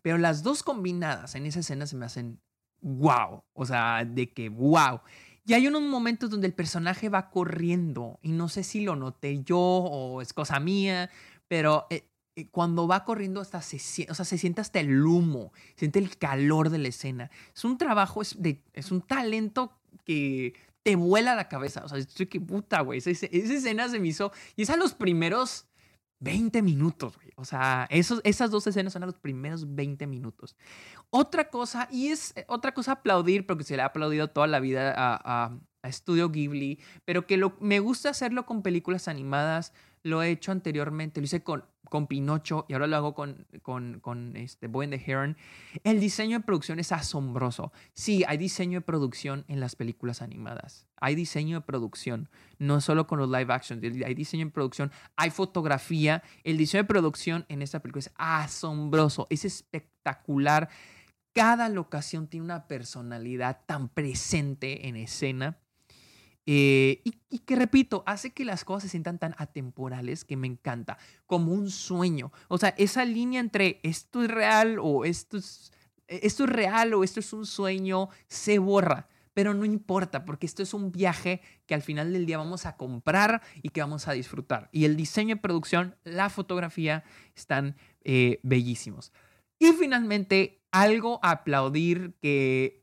Pero 0.00 0.16
las 0.16 0.42
dos 0.42 0.62
combinadas 0.62 1.34
en 1.34 1.44
esa 1.46 1.60
escena 1.60 1.86
se 1.86 1.96
me 1.96 2.06
hacen 2.06 2.40
wow. 2.82 3.42
O 3.52 3.66
sea, 3.66 4.04
de 4.04 4.30
que 4.32 4.48
wow. 4.48 5.00
Y 5.44 5.54
hay 5.54 5.66
unos 5.66 5.82
momentos 5.82 6.30
donde 6.30 6.46
el 6.46 6.54
personaje 6.54 7.08
va 7.08 7.30
corriendo 7.30 8.18
y 8.22 8.30
no 8.30 8.48
sé 8.48 8.62
si 8.62 8.82
lo 8.82 8.94
noté 8.94 9.42
yo 9.42 9.58
o 9.58 10.22
es 10.22 10.32
cosa 10.32 10.60
mía, 10.60 11.10
pero 11.48 11.86
eh, 11.90 12.06
eh, 12.36 12.48
cuando 12.48 12.86
va 12.86 13.04
corriendo 13.04 13.40
hasta 13.40 13.60
se, 13.60 14.06
o 14.08 14.14
sea, 14.14 14.24
se 14.24 14.38
siente 14.38 14.60
hasta 14.60 14.78
el 14.78 15.04
humo, 15.04 15.52
siente 15.74 15.98
el 15.98 16.16
calor 16.16 16.70
de 16.70 16.78
la 16.78 16.88
escena. 16.88 17.30
Es 17.54 17.64
un 17.64 17.76
trabajo, 17.76 18.22
es 18.22 18.92
un 18.92 19.02
talento 19.02 19.72
que 20.04 20.54
te 20.82 20.96
vuela 20.96 21.34
la 21.34 21.48
cabeza. 21.48 21.84
O 21.84 21.88
sea, 21.88 21.98
estoy 21.98 22.26
que 22.26 22.40
puta, 22.40 22.80
güey. 22.80 22.98
Esa, 22.98 23.10
esa, 23.10 23.26
escena 23.28 23.88
se 23.88 23.98
me 23.98 24.08
hizo. 24.08 24.32
Y 24.56 24.62
es 24.62 24.70
a 24.70 24.76
los 24.76 24.94
primeros 24.94 25.66
20 26.22 26.62
minutos, 26.62 27.16
güey. 27.16 27.32
O 27.36 27.44
sea, 27.44 27.86
esos, 27.90 28.20
esas 28.22 28.50
dos 28.50 28.66
escenas 28.66 28.92
son 28.92 29.02
a 29.02 29.06
los 29.06 29.18
primeros 29.18 29.74
20 29.74 30.06
minutos. 30.06 30.56
Otra 31.10 31.50
cosa, 31.50 31.88
y 31.90 32.08
es 32.08 32.32
eh, 32.36 32.44
otra 32.48 32.72
cosa 32.72 32.92
aplaudir, 32.92 33.44
porque 33.44 33.64
se 33.64 33.76
le 33.76 33.82
ha 33.82 33.86
aplaudido 33.86 34.28
toda 34.28 34.46
la 34.46 34.60
vida 34.60 34.94
a, 34.96 35.20
a, 35.44 35.58
a 35.82 36.28
Ghibli, 36.28 36.80
pero 37.04 37.26
que 37.26 37.36
lo, 37.36 37.56
me 37.60 37.80
gusta 37.80 38.10
hacerlo 38.10 38.46
con 38.46 38.62
películas 38.62 39.08
animadas. 39.08 39.72
Lo 40.02 40.22
he 40.22 40.30
hecho 40.30 40.52
anteriormente, 40.52 41.20
lo 41.20 41.24
hice 41.24 41.42
con, 41.42 41.64
con 41.92 42.06
Pinocho 42.06 42.64
y 42.68 42.72
ahora 42.72 42.86
lo 42.86 42.96
hago 42.96 43.14
con, 43.14 43.46
con, 43.62 44.32
este 44.36 44.66
Boy 44.66 44.86
and 44.86 44.94
the 44.94 45.10
Heron. 45.10 45.36
El 45.84 46.00
diseño 46.00 46.38
de 46.38 46.44
producción 46.44 46.78
es 46.78 46.90
asombroso. 46.90 47.70
Sí, 47.92 48.24
hay 48.26 48.38
diseño 48.38 48.78
de 48.78 48.80
producción 48.80 49.44
en 49.46 49.60
las 49.60 49.76
películas 49.76 50.22
animadas. 50.22 50.86
Hay 50.96 51.14
diseño 51.14 51.60
de 51.60 51.66
producción, 51.66 52.30
no 52.58 52.80
solo 52.80 53.06
con 53.06 53.18
los 53.18 53.28
live 53.28 53.52
action, 53.52 53.80
hay 53.84 54.14
diseño 54.14 54.46
de 54.46 54.52
producción, 54.52 54.90
hay 55.16 55.28
fotografía. 55.28 56.22
El 56.44 56.56
diseño 56.56 56.84
de 56.84 56.88
producción 56.88 57.44
en 57.48 57.60
esta 57.60 57.80
película 57.80 58.00
es 58.00 58.12
asombroso, 58.16 59.26
es 59.28 59.44
espectacular. 59.44 60.70
Cada 61.34 61.68
locación 61.68 62.26
tiene 62.26 62.44
una 62.44 62.68
personalidad 62.68 63.60
tan 63.66 63.88
presente 63.88 64.88
en 64.88 64.96
escena 64.96 65.58
eh, 66.46 67.02
y, 67.04 67.38
que 67.40 67.56
repito, 67.56 68.02
hace 68.06 68.30
que 68.30 68.44
las 68.44 68.64
cosas 68.64 68.84
se 68.84 68.88
sientan 68.90 69.18
tan 69.18 69.34
atemporales 69.38 70.24
que 70.24 70.36
me 70.36 70.46
encanta, 70.46 70.98
como 71.26 71.52
un 71.52 71.70
sueño. 71.70 72.32
O 72.48 72.58
sea, 72.58 72.70
esa 72.78 73.04
línea 73.04 73.40
entre 73.40 73.80
esto 73.82 74.22
es 74.22 74.30
real 74.30 74.78
o 74.80 75.04
esto 75.04 75.36
es, 75.36 75.72
e, 76.08 76.20
esto 76.24 76.44
es 76.44 76.50
real 76.50 76.94
o 76.94 77.04
esto 77.04 77.20
es 77.20 77.32
un 77.32 77.46
sueño 77.46 78.08
se 78.26 78.58
borra. 78.58 79.08
Pero 79.34 79.54
no 79.54 79.64
importa, 79.64 80.26
porque 80.26 80.44
esto 80.44 80.62
es 80.62 80.74
un 80.74 80.92
viaje 80.92 81.40
que 81.64 81.74
al 81.74 81.80
final 81.80 82.12
del 82.12 82.26
día 82.26 82.36
vamos 82.36 82.66
a 82.66 82.76
comprar 82.76 83.40
y 83.62 83.70
que 83.70 83.80
vamos 83.80 84.06
a 84.06 84.12
disfrutar. 84.12 84.68
Y 84.72 84.84
el 84.84 84.94
diseño 84.94 85.36
de 85.36 85.40
producción, 85.40 85.96
la 86.04 86.28
fotografía 86.28 87.02
están 87.34 87.76
eh, 88.04 88.40
bellísimos. 88.42 89.10
Y 89.58 89.72
finalmente, 89.72 90.60
algo 90.70 91.18
a 91.22 91.30
aplaudir 91.30 92.14
que 92.20 92.81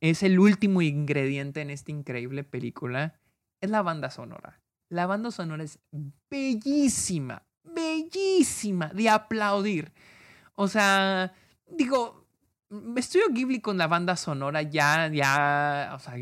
es 0.00 0.22
el 0.22 0.38
último 0.38 0.82
ingrediente 0.82 1.60
en 1.60 1.70
esta 1.70 1.90
increíble 1.90 2.44
película, 2.44 3.18
es 3.60 3.70
la 3.70 3.82
banda 3.82 4.10
sonora. 4.10 4.60
La 4.88 5.06
banda 5.06 5.30
sonora 5.30 5.64
es 5.64 5.78
bellísima, 6.30 7.42
bellísima, 7.62 8.88
de 8.88 9.08
aplaudir. 9.08 9.92
O 10.54 10.68
sea, 10.68 11.32
digo, 11.66 12.26
estudio 12.96 13.26
Ghibli 13.30 13.60
con 13.60 13.78
la 13.78 13.86
banda 13.86 14.16
sonora 14.16 14.62
ya, 14.62 15.08
ya, 15.08 15.92
o 15.94 15.98
sea, 15.98 16.14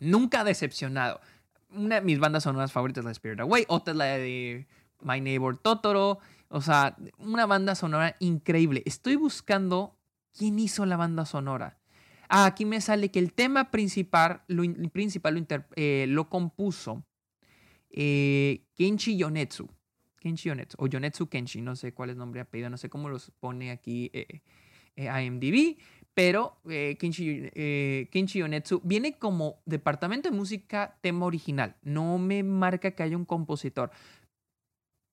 nunca 0.00 0.44
decepcionado. 0.44 1.20
Una 1.70 1.96
de 1.96 2.00
mis 2.02 2.18
bandas 2.18 2.44
sonoras 2.44 2.72
favoritas 2.72 3.02
es 3.02 3.04
la 3.06 3.10
Spirit 3.12 3.40
Away, 3.40 3.64
otra 3.68 3.92
es 3.92 3.98
la 3.98 4.04
de 4.04 4.66
My 5.00 5.20
Neighbor 5.20 5.58
Totoro. 5.58 6.18
O 6.48 6.60
sea, 6.60 6.96
una 7.18 7.46
banda 7.46 7.74
sonora 7.74 8.14
increíble. 8.20 8.82
Estoy 8.86 9.16
buscando 9.16 9.98
quién 10.32 10.58
hizo 10.58 10.86
la 10.86 10.96
banda 10.96 11.26
sonora. 11.26 11.75
Ah, 12.28 12.46
aquí 12.46 12.64
me 12.64 12.80
sale 12.80 13.10
que 13.10 13.18
el 13.18 13.32
tema 13.32 13.70
principal 13.70 14.42
lo, 14.48 14.62
principal 14.90 15.34
lo, 15.34 15.64
eh, 15.76 16.06
lo 16.08 16.28
compuso 16.28 17.04
eh, 17.90 18.64
Kenshi 18.74 19.16
Yonetsu. 19.16 19.68
Kenshi 20.18 20.48
Yonetsu, 20.48 20.76
o 20.80 20.86
Yonetsu 20.88 21.28
Kenshi, 21.28 21.60
no 21.60 21.76
sé 21.76 21.92
cuál 21.92 22.10
es 22.10 22.14
el 22.14 22.18
nombre 22.18 22.40
y 22.40 22.42
apellido, 22.42 22.68
no 22.68 22.78
sé 22.78 22.88
cómo 22.88 23.08
los 23.08 23.30
pone 23.38 23.70
aquí 23.70 24.10
eh, 24.12 24.40
IMDb, 24.96 25.78
pero 26.14 26.58
Kenshi, 26.64 27.50
Kenshi 28.10 28.40
Yonetsu 28.40 28.80
viene 28.82 29.18
como 29.18 29.60
departamento 29.66 30.30
de 30.30 30.36
música 30.36 30.98
tema 31.00 31.26
original. 31.26 31.76
No 31.82 32.18
me 32.18 32.42
marca 32.42 32.90
que 32.90 33.02
haya 33.02 33.16
un 33.16 33.26
compositor. 33.26 33.90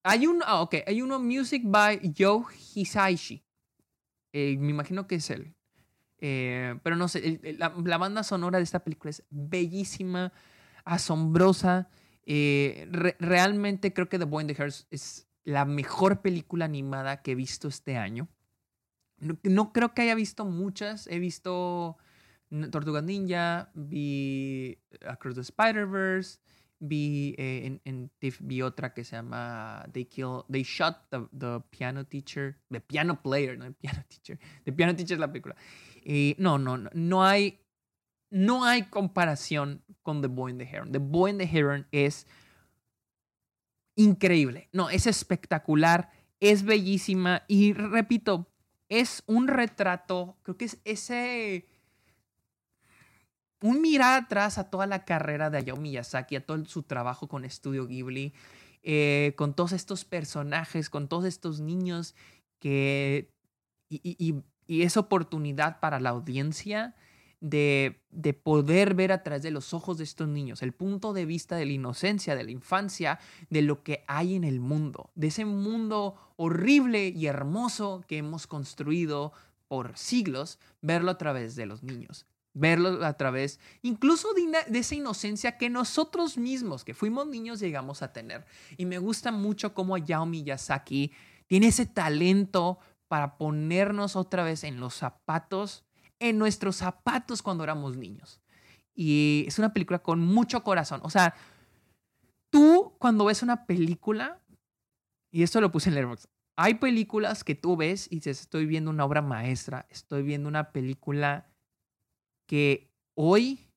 Hay 0.03 0.25
un, 0.25 0.41
ah, 0.45 0.61
ok, 0.61 0.75
hay 0.87 1.01
uno 1.01 1.19
Music 1.19 1.61
by 1.65 2.13
Joe 2.17 2.45
Hisaishi. 2.73 3.43
me 4.33 4.69
imagino 4.69 5.05
que 5.05 5.15
es 5.15 5.29
él. 5.29 5.53
Eh, 6.25 6.79
pero 6.83 6.95
no 6.95 7.09
sé, 7.09 7.41
la, 7.57 7.97
banda 7.97 8.23
sonora 8.23 8.57
de 8.57 8.63
esta 8.63 8.81
película 8.81 9.09
es 9.09 9.23
bellísima, 9.29 10.31
asombrosa. 10.85 11.89
Eh, 12.25 12.87
realmente 13.19 13.91
creo 13.91 14.07
que 14.07 14.17
The 14.17 14.23
Boy 14.23 14.43
and 14.43 14.51
the 14.51 14.55
Hearts 14.55 14.87
es 14.89 15.27
la 15.43 15.65
mejor 15.65 16.21
película 16.21 16.63
animada 16.63 17.21
que 17.21 17.31
he 17.33 17.35
visto 17.35 17.67
este 17.67 17.97
año. 17.97 18.29
No, 19.43 19.73
creo 19.73 19.93
que 19.93 20.03
haya 20.03 20.15
visto 20.15 20.45
muchas. 20.45 21.07
He 21.07 21.19
visto 21.19 21.97
Tortuga 22.71 23.01
Ninja, 23.01 23.69
vi 23.73 24.79
Across 25.05 25.35
the 25.35 25.41
Spider-Verse, 25.41 26.39
vi 26.83 27.33
eh, 27.37 27.65
en, 27.65 27.81
en 27.85 28.11
vi 28.41 28.61
otra 28.61 28.93
que 28.93 29.03
se 29.03 29.15
llama 29.15 29.85
They 29.91 30.05
Kill, 30.05 30.43
They 30.51 30.63
Shot 30.63 31.09
the, 31.09 31.27
the 31.31 31.61
Piano 31.69 32.05
Teacher, 32.05 32.57
The 32.69 32.81
Piano 32.81 33.21
Player, 33.21 33.57
no 33.57 33.65
The 33.65 33.73
Piano 33.73 34.03
Teacher. 34.09 34.39
The 34.65 34.71
Piano 34.71 34.95
Teacher 34.95 35.15
es 35.15 35.19
la 35.19 35.27
película. 35.31 35.55
Eh, 36.03 36.35
no, 36.37 36.57
no, 36.57 36.77
no, 36.77 36.89
no 36.93 37.23
hay, 37.23 37.59
no 38.29 38.65
hay 38.65 38.83
comparación 38.83 39.83
con 40.01 40.21
The 40.21 40.27
Boy 40.27 40.51
and 40.51 40.59
the 40.59 40.65
Heron. 40.65 40.91
The 40.91 40.99
Boy 40.99 41.31
and 41.31 41.39
the 41.39 41.47
Heron 41.47 41.87
es 41.91 42.27
increíble, 43.95 44.69
no, 44.71 44.89
es 44.89 45.07
espectacular, 45.07 46.09
es 46.39 46.63
bellísima 46.63 47.43
y 47.47 47.73
repito, 47.73 48.51
es 48.89 49.23
un 49.27 49.47
retrato, 49.47 50.37
creo 50.43 50.57
que 50.57 50.65
es 50.65 50.81
ese 50.83 51.67
un 53.63 53.81
mirar 53.81 54.23
atrás 54.23 54.57
a 54.57 54.69
toda 54.69 54.85
la 54.85 55.05
carrera 55.05 55.49
de 55.49 55.57
Hayao 55.57 55.77
Miyazaki, 55.77 56.35
a 56.35 56.45
todo 56.45 56.63
su 56.65 56.83
trabajo 56.83 57.27
con 57.27 57.49
Studio 57.49 57.87
Ghibli, 57.87 58.33
eh, 58.83 59.33
con 59.37 59.53
todos 59.53 59.71
estos 59.71 60.03
personajes, 60.03 60.89
con 60.89 61.07
todos 61.07 61.25
estos 61.25 61.61
niños 61.61 62.13
que... 62.59 63.31
y, 63.89 64.43
y 64.67 64.81
esa 64.81 64.99
oportunidad 64.99 65.79
para 65.79 65.99
la 65.99 66.09
audiencia 66.09 66.95
de, 67.41 68.01
de, 68.11 68.33
poder 68.33 68.93
ver 68.95 69.11
a 69.11 69.21
través 69.23 69.43
de 69.43 69.51
los 69.51 69.73
ojos 69.73 69.97
de 69.97 70.05
estos 70.05 70.27
niños, 70.29 70.61
el 70.61 70.71
punto 70.71 71.11
de 71.11 71.25
vista 71.25 71.57
de 71.57 71.65
la 71.65 71.73
inocencia, 71.73 72.35
de 72.35 72.43
la 72.43 72.51
infancia, 72.51 73.19
de 73.49 73.61
lo 73.61 73.83
que 73.83 74.05
hay 74.07 74.35
en 74.35 74.45
el 74.45 74.61
mundo, 74.61 75.11
de 75.15 75.27
ese 75.27 75.43
mundo 75.43 76.15
horrible 76.37 77.09
y 77.09 77.25
hermoso 77.25 78.03
que 78.07 78.17
hemos 78.17 78.47
construido 78.47 79.33
por 79.67 79.97
siglos, 79.97 80.59
verlo 80.81 81.11
a 81.11 81.17
través 81.17 81.55
de 81.55 81.65
los 81.65 81.83
niños, 81.83 82.25
verlo 82.53 83.03
a 83.03 83.13
través 83.13 83.59
incluso 83.81 84.29
de, 84.33 84.79
esa 84.79 84.95
inocencia 84.95 85.57
que 85.57 85.69
nosotros 85.69 86.37
mismos, 86.37 86.83
que 86.83 86.93
fuimos 86.93 87.27
niños, 87.27 87.59
llegamos 87.59 88.01
a 88.01 88.13
tener. 88.13 88.45
Y 88.77 88.85
me 88.85 88.99
gusta 88.99 89.31
mucho 89.31 89.73
cómo 89.73 89.97
Yao 89.97 90.25
Miyazaki 90.25 91.11
tiene 91.47 91.67
ese 91.67 91.85
talento 91.85 92.79
para 93.07 93.37
ponernos 93.37 94.15
otra 94.15 94.43
vez 94.43 94.63
en 94.63 94.79
los 94.79 94.95
zapatos, 94.95 95.83
en 96.19 96.37
nuestros 96.37 96.77
zapatos 96.77 97.41
cuando 97.41 97.63
éramos 97.63 97.97
niños. 97.97 98.41
Y 98.95 99.45
es 99.47 99.59
una 99.59 99.73
película 99.73 99.99
con 99.99 100.19
mucho 100.19 100.63
corazón. 100.63 101.01
O 101.03 101.09
sea, 101.09 101.35
tú 102.51 102.95
cuando 102.99 103.25
ves 103.25 103.41
una 103.41 103.65
película, 103.65 104.39
y 105.31 105.43
esto 105.43 105.59
lo 105.59 105.71
puse 105.71 105.89
en 105.89 105.95
Letterboxd, 105.95 106.27
hay 106.55 106.75
películas 106.75 107.43
que 107.43 107.55
tú 107.55 107.75
ves 107.75 108.07
y 108.11 108.15
dices, 108.15 108.41
estoy 108.41 108.67
viendo 108.67 108.91
una 108.91 109.05
obra 109.05 109.23
maestra, 109.23 109.87
estoy 109.89 110.21
viendo 110.21 110.47
una 110.47 110.71
película 110.71 111.47
que 112.53 112.91
hoy, 113.15 113.67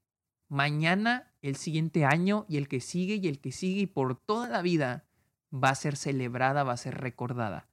mañana, 0.51 1.33
el 1.41 1.57
siguiente 1.57 2.05
año 2.05 2.45
y 2.47 2.59
el 2.59 2.69
que 2.69 2.83
sigue 2.83 3.15
y 3.15 3.27
el 3.27 3.41
que 3.41 3.51
sigue 3.51 3.81
y 3.81 3.87
por 3.87 4.21
toda 4.21 4.51
la 4.51 4.61
vida 4.61 5.07
va 5.51 5.71
a 5.71 5.75
ser 5.75 5.97
celebrada, 5.97 6.62
va 6.62 6.75
a 6.75 6.77
ser 6.77 6.99
recordada. 6.99 7.71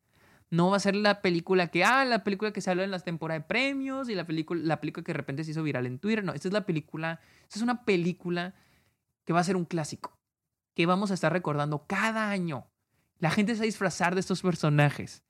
No 0.49 0.69
va 0.69 0.77
a 0.77 0.79
ser 0.79 0.95
la 0.95 1.21
película 1.21 1.67
que, 1.67 1.83
ah, 1.83 2.05
la 2.05 2.23
película 2.23 2.53
que 2.53 2.61
salió 2.61 2.85
en 2.85 2.91
las 2.91 3.03
temporadas 3.03 3.43
de 3.43 3.47
premios 3.49 4.07
y 4.07 4.15
la 4.15 4.25
película, 4.25 4.61
la 4.63 4.79
película 4.79 5.03
que 5.03 5.11
de 5.11 5.17
repente 5.17 5.43
se 5.43 5.51
hizo 5.51 5.61
viral 5.61 5.87
en 5.87 5.99
Twitter. 5.99 6.23
No, 6.23 6.31
esta 6.31 6.47
es 6.47 6.53
la 6.53 6.65
película, 6.65 7.19
esta 7.41 7.59
es 7.59 7.63
una 7.63 7.83
película 7.83 8.55
que 9.25 9.33
va 9.33 9.41
a 9.41 9.43
ser 9.43 9.57
un 9.57 9.65
clásico, 9.65 10.17
que 10.73 10.85
vamos 10.85 11.11
a 11.11 11.15
estar 11.15 11.33
recordando 11.33 11.85
cada 11.85 12.29
año. 12.29 12.71
La 13.19 13.29
gente 13.29 13.55
se 13.55 13.59
va 13.59 13.63
a 13.63 13.65
disfrazar 13.65 14.13
de 14.13 14.21
estos 14.21 14.41
personajes. 14.41 15.21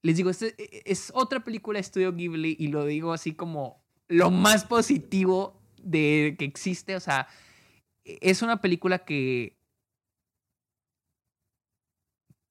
Les 0.00 0.16
digo, 0.16 0.30
este 0.30 0.54
e, 0.56 0.78
e, 0.78 0.82
es 0.86 1.12
otra 1.14 1.44
película 1.44 1.78
de 1.78 1.82
Studio 1.82 2.14
Ghibli 2.14 2.56
y 2.58 2.68
lo 2.68 2.86
digo 2.86 3.12
así 3.12 3.34
como 3.34 3.83
lo 4.08 4.30
más 4.30 4.64
positivo 4.64 5.60
de 5.82 6.36
que 6.38 6.44
existe. 6.44 6.96
O 6.96 7.00
sea, 7.00 7.28
es 8.04 8.42
una 8.42 8.60
película 8.60 9.00
que 9.00 9.56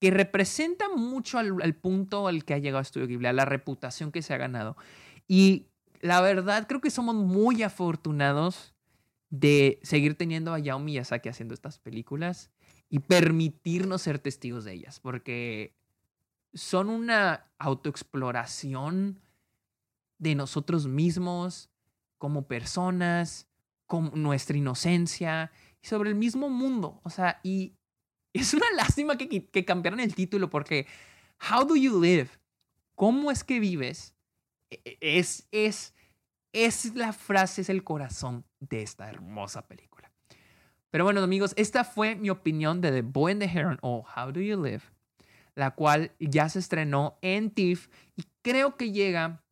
que 0.04 0.10
representa 0.10 0.90
mucho 0.94 1.38
al, 1.38 1.74
punto 1.76 2.28
al 2.28 2.44
que 2.44 2.52
ha 2.52 2.58
llegado 2.58 2.84
Studio 2.84 3.06
Ghibli, 3.06 3.26
a 3.26 3.32
la 3.32 3.46
reputación 3.46 4.12
que 4.12 4.20
se 4.20 4.34
ha 4.34 4.36
ganado. 4.36 4.76
Y 5.26 5.68
la 6.02 6.20
verdad, 6.20 6.66
creo 6.68 6.82
que 6.82 6.90
somos 6.90 7.14
muy 7.14 7.62
afortunados 7.62 8.74
de 9.30 9.80
seguir 9.82 10.14
teniendo 10.14 10.52
a 10.52 10.58
Yao 10.58 10.78
Miyazaki 10.78 11.30
haciendo 11.30 11.54
estas 11.54 11.78
películas 11.78 12.50
y 12.90 12.98
permitirnos 12.98 14.02
ser 14.02 14.18
testigos 14.18 14.66
de 14.66 14.74
ellas, 14.74 15.00
porque 15.00 15.74
son 16.52 16.90
una 16.90 17.46
autoexploración 17.56 19.22
de 20.24 20.34
nosotros 20.34 20.88
mismos 20.88 21.70
como 22.18 22.48
personas, 22.48 23.48
con 23.86 24.10
nuestra 24.20 24.56
inocencia 24.56 25.52
sobre 25.82 26.10
el 26.10 26.16
mismo 26.16 26.48
mundo. 26.50 27.00
O 27.04 27.10
sea, 27.10 27.38
y 27.44 27.76
Es 28.34 28.52
una 28.52 28.66
lástima 28.76 29.16
que, 29.16 29.46
que 29.46 29.64
cambiaran 29.64 30.00
el 30.00 30.14
título 30.14 30.50
porque 30.50 30.86
How 31.48 31.64
Do 31.64 31.76
You 31.76 32.02
Live? 32.02 32.28
¿Cómo 32.96 33.30
es 33.30 33.44
que 33.44 33.60
vives? 33.60 34.12
E, 34.70 34.80
e, 34.84 35.18
es, 35.18 35.46
es, 35.52 35.94
es 36.52 36.94
la 36.96 37.12
frase, 37.12 37.60
es 37.60 37.68
el 37.68 37.84
corazón 37.84 38.44
de 38.58 38.82
esta 38.82 39.08
hermosa 39.08 39.68
película. 39.68 40.10
Pero 40.90 41.04
bueno, 41.04 41.22
amigos, 41.22 41.54
esta 41.56 41.84
fue 41.84 42.16
mi 42.16 42.28
opinión 42.28 42.80
de 42.80 42.90
The 42.90 43.02
Boy 43.02 43.32
and 43.32 43.40
the 43.40 43.48
Heron 43.48 43.78
o 43.82 44.04
How 44.16 44.32
Do 44.32 44.40
You 44.40 44.60
Live, 44.62 44.82
la 45.54 45.70
cual 45.70 46.10
ya 46.18 46.48
se 46.48 46.58
estrenó 46.58 47.18
en 47.22 47.50
TIFF 47.50 47.88
y 48.16 48.24
creo 48.42 48.76
que 48.76 48.90
llega 48.90 49.43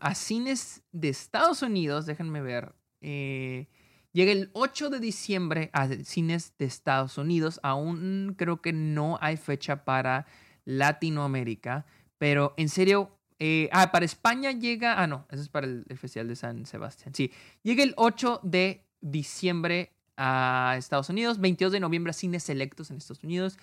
a 0.00 0.14
cines 0.14 0.82
de 0.92 1.08
Estados 1.08 1.62
Unidos. 1.62 2.06
Déjenme 2.06 2.40
ver. 2.40 2.74
Eh, 3.00 3.68
llega 4.12 4.32
el 4.32 4.50
8 4.52 4.90
de 4.90 5.00
diciembre 5.00 5.70
a 5.72 5.88
cines 6.04 6.54
de 6.58 6.66
Estados 6.66 7.18
Unidos. 7.18 7.60
Aún 7.62 8.34
creo 8.36 8.60
que 8.60 8.72
no 8.72 9.18
hay 9.20 9.36
fecha 9.36 9.84
para 9.84 10.26
Latinoamérica. 10.64 11.86
Pero 12.18 12.54
en 12.56 12.68
serio, 12.68 13.16
eh, 13.38 13.68
ah, 13.72 13.92
para 13.92 14.04
España 14.04 14.52
llega, 14.52 15.00
ah, 15.00 15.06
no, 15.06 15.26
eso 15.30 15.42
es 15.42 15.48
para 15.48 15.66
el, 15.66 15.84
Festival 15.96 16.28
de 16.28 16.36
San 16.36 16.66
Sebastián. 16.66 17.14
Sí, 17.14 17.32
llega 17.62 17.82
el 17.82 17.94
8 17.96 18.40
de 18.42 18.86
diciembre 19.00 19.92
a 20.16 20.74
Estados 20.78 21.10
Unidos, 21.10 21.38
22 21.38 21.72
de 21.72 21.80
noviembre 21.80 22.10
a 22.10 22.14
cines 22.14 22.42
selectos 22.42 22.90
en 22.90 22.96
Estados 22.96 23.22
Unidos. 23.22 23.58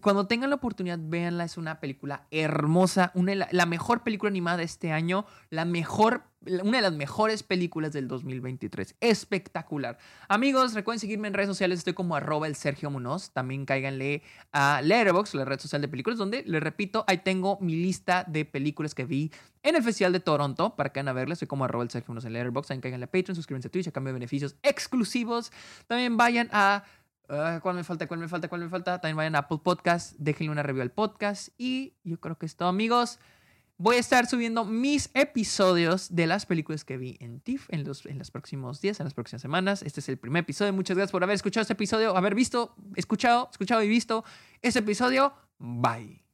Cuando 0.00 0.28
tengan 0.28 0.50
la 0.50 0.56
oportunidad, 0.56 0.98
véanla. 1.00 1.44
Es 1.44 1.56
una 1.56 1.80
película 1.80 2.26
hermosa. 2.30 3.10
Una, 3.14 3.48
la 3.50 3.66
mejor 3.66 4.04
película 4.04 4.30
animada 4.30 4.58
de 4.58 4.64
este 4.64 4.92
año. 4.92 5.26
La 5.50 5.64
mejor, 5.64 6.22
una 6.62 6.78
de 6.78 6.82
las 6.82 6.92
mejores 6.92 7.42
películas 7.42 7.92
del 7.92 8.06
2023. 8.06 8.94
Espectacular. 9.00 9.98
Amigos, 10.28 10.74
recuerden 10.74 11.00
seguirme 11.00 11.26
en 11.26 11.34
redes 11.34 11.48
sociales. 11.48 11.78
Estoy 11.78 11.94
como 11.94 12.14
arroba 12.14 12.46
el 12.46 12.54
Sergio 12.54 12.90
Munoz. 12.90 13.32
También 13.32 13.66
cáiganle 13.66 14.22
a 14.52 14.80
Letterboxd, 14.82 15.34
la 15.34 15.44
red 15.44 15.58
social 15.58 15.82
de 15.82 15.88
películas, 15.88 16.18
donde, 16.18 16.44
les 16.46 16.62
repito, 16.62 17.04
ahí 17.08 17.18
tengo 17.18 17.58
mi 17.60 17.74
lista 17.74 18.24
de 18.28 18.44
películas 18.44 18.94
que 18.94 19.04
vi 19.04 19.32
en 19.64 19.74
el 19.74 19.82
Festival 19.82 20.12
de 20.12 20.20
Toronto. 20.20 20.76
Para 20.76 20.92
que 20.92 21.00
vayan 21.00 21.08
a 21.08 21.12
verla. 21.12 21.32
Estoy 21.32 21.48
como 21.48 21.64
arroba 21.64 21.82
el 21.82 21.90
Sergio 21.90 22.12
Munoz 22.12 22.24
en 22.26 22.34
Letterboxd. 22.34 22.68
También 22.68 22.82
cáiganle 22.82 23.04
a 23.04 23.10
Patreon, 23.10 23.34
suscríbanse 23.34 23.66
a 23.66 23.70
Twitch 23.72 23.88
a 23.88 23.90
cambio 23.90 24.12
de 24.12 24.20
beneficios 24.20 24.54
exclusivos. 24.62 25.50
También 25.88 26.16
vayan 26.16 26.48
a 26.52 26.84
Ah, 27.28 27.60
¿Cuál 27.62 27.76
me 27.76 27.84
falta? 27.84 28.06
¿Cuál 28.06 28.20
me 28.20 28.28
falta? 28.28 28.48
¿Cuál 28.48 28.62
me 28.62 28.68
falta? 28.68 29.00
También 29.00 29.16
vayan 29.16 29.34
a 29.34 29.38
Apple 29.40 29.58
Podcast, 29.62 30.14
déjenle 30.18 30.52
una 30.52 30.62
review 30.62 30.82
al 30.82 30.90
podcast. 30.90 31.48
Y 31.58 31.94
yo 32.04 32.20
creo 32.20 32.38
que 32.38 32.46
es 32.46 32.56
todo, 32.56 32.68
amigos. 32.68 33.18
Voy 33.78 33.96
a 33.96 33.98
estar 33.98 34.26
subiendo 34.26 34.64
mis 34.64 35.10
episodios 35.12 36.14
de 36.14 36.26
las 36.26 36.46
películas 36.46 36.84
que 36.84 36.96
vi 36.96 37.18
en 37.20 37.40
TIFF 37.40 37.68
en 37.68 37.84
los, 37.84 38.06
en 38.06 38.18
los 38.18 38.30
próximos 38.30 38.80
días, 38.80 39.00
en 39.00 39.04
las 39.04 39.12
próximas 39.12 39.42
semanas. 39.42 39.82
Este 39.82 40.00
es 40.00 40.08
el 40.08 40.16
primer 40.16 40.44
episodio. 40.44 40.72
Muchas 40.72 40.96
gracias 40.96 41.12
por 41.12 41.22
haber 41.22 41.34
escuchado 41.34 41.62
este 41.62 41.74
episodio, 41.74 42.16
haber 42.16 42.34
visto, 42.34 42.74
escuchado, 42.94 43.48
escuchado 43.50 43.82
y 43.82 43.88
visto 43.88 44.24
este 44.62 44.78
episodio. 44.78 45.34
Bye. 45.58 46.24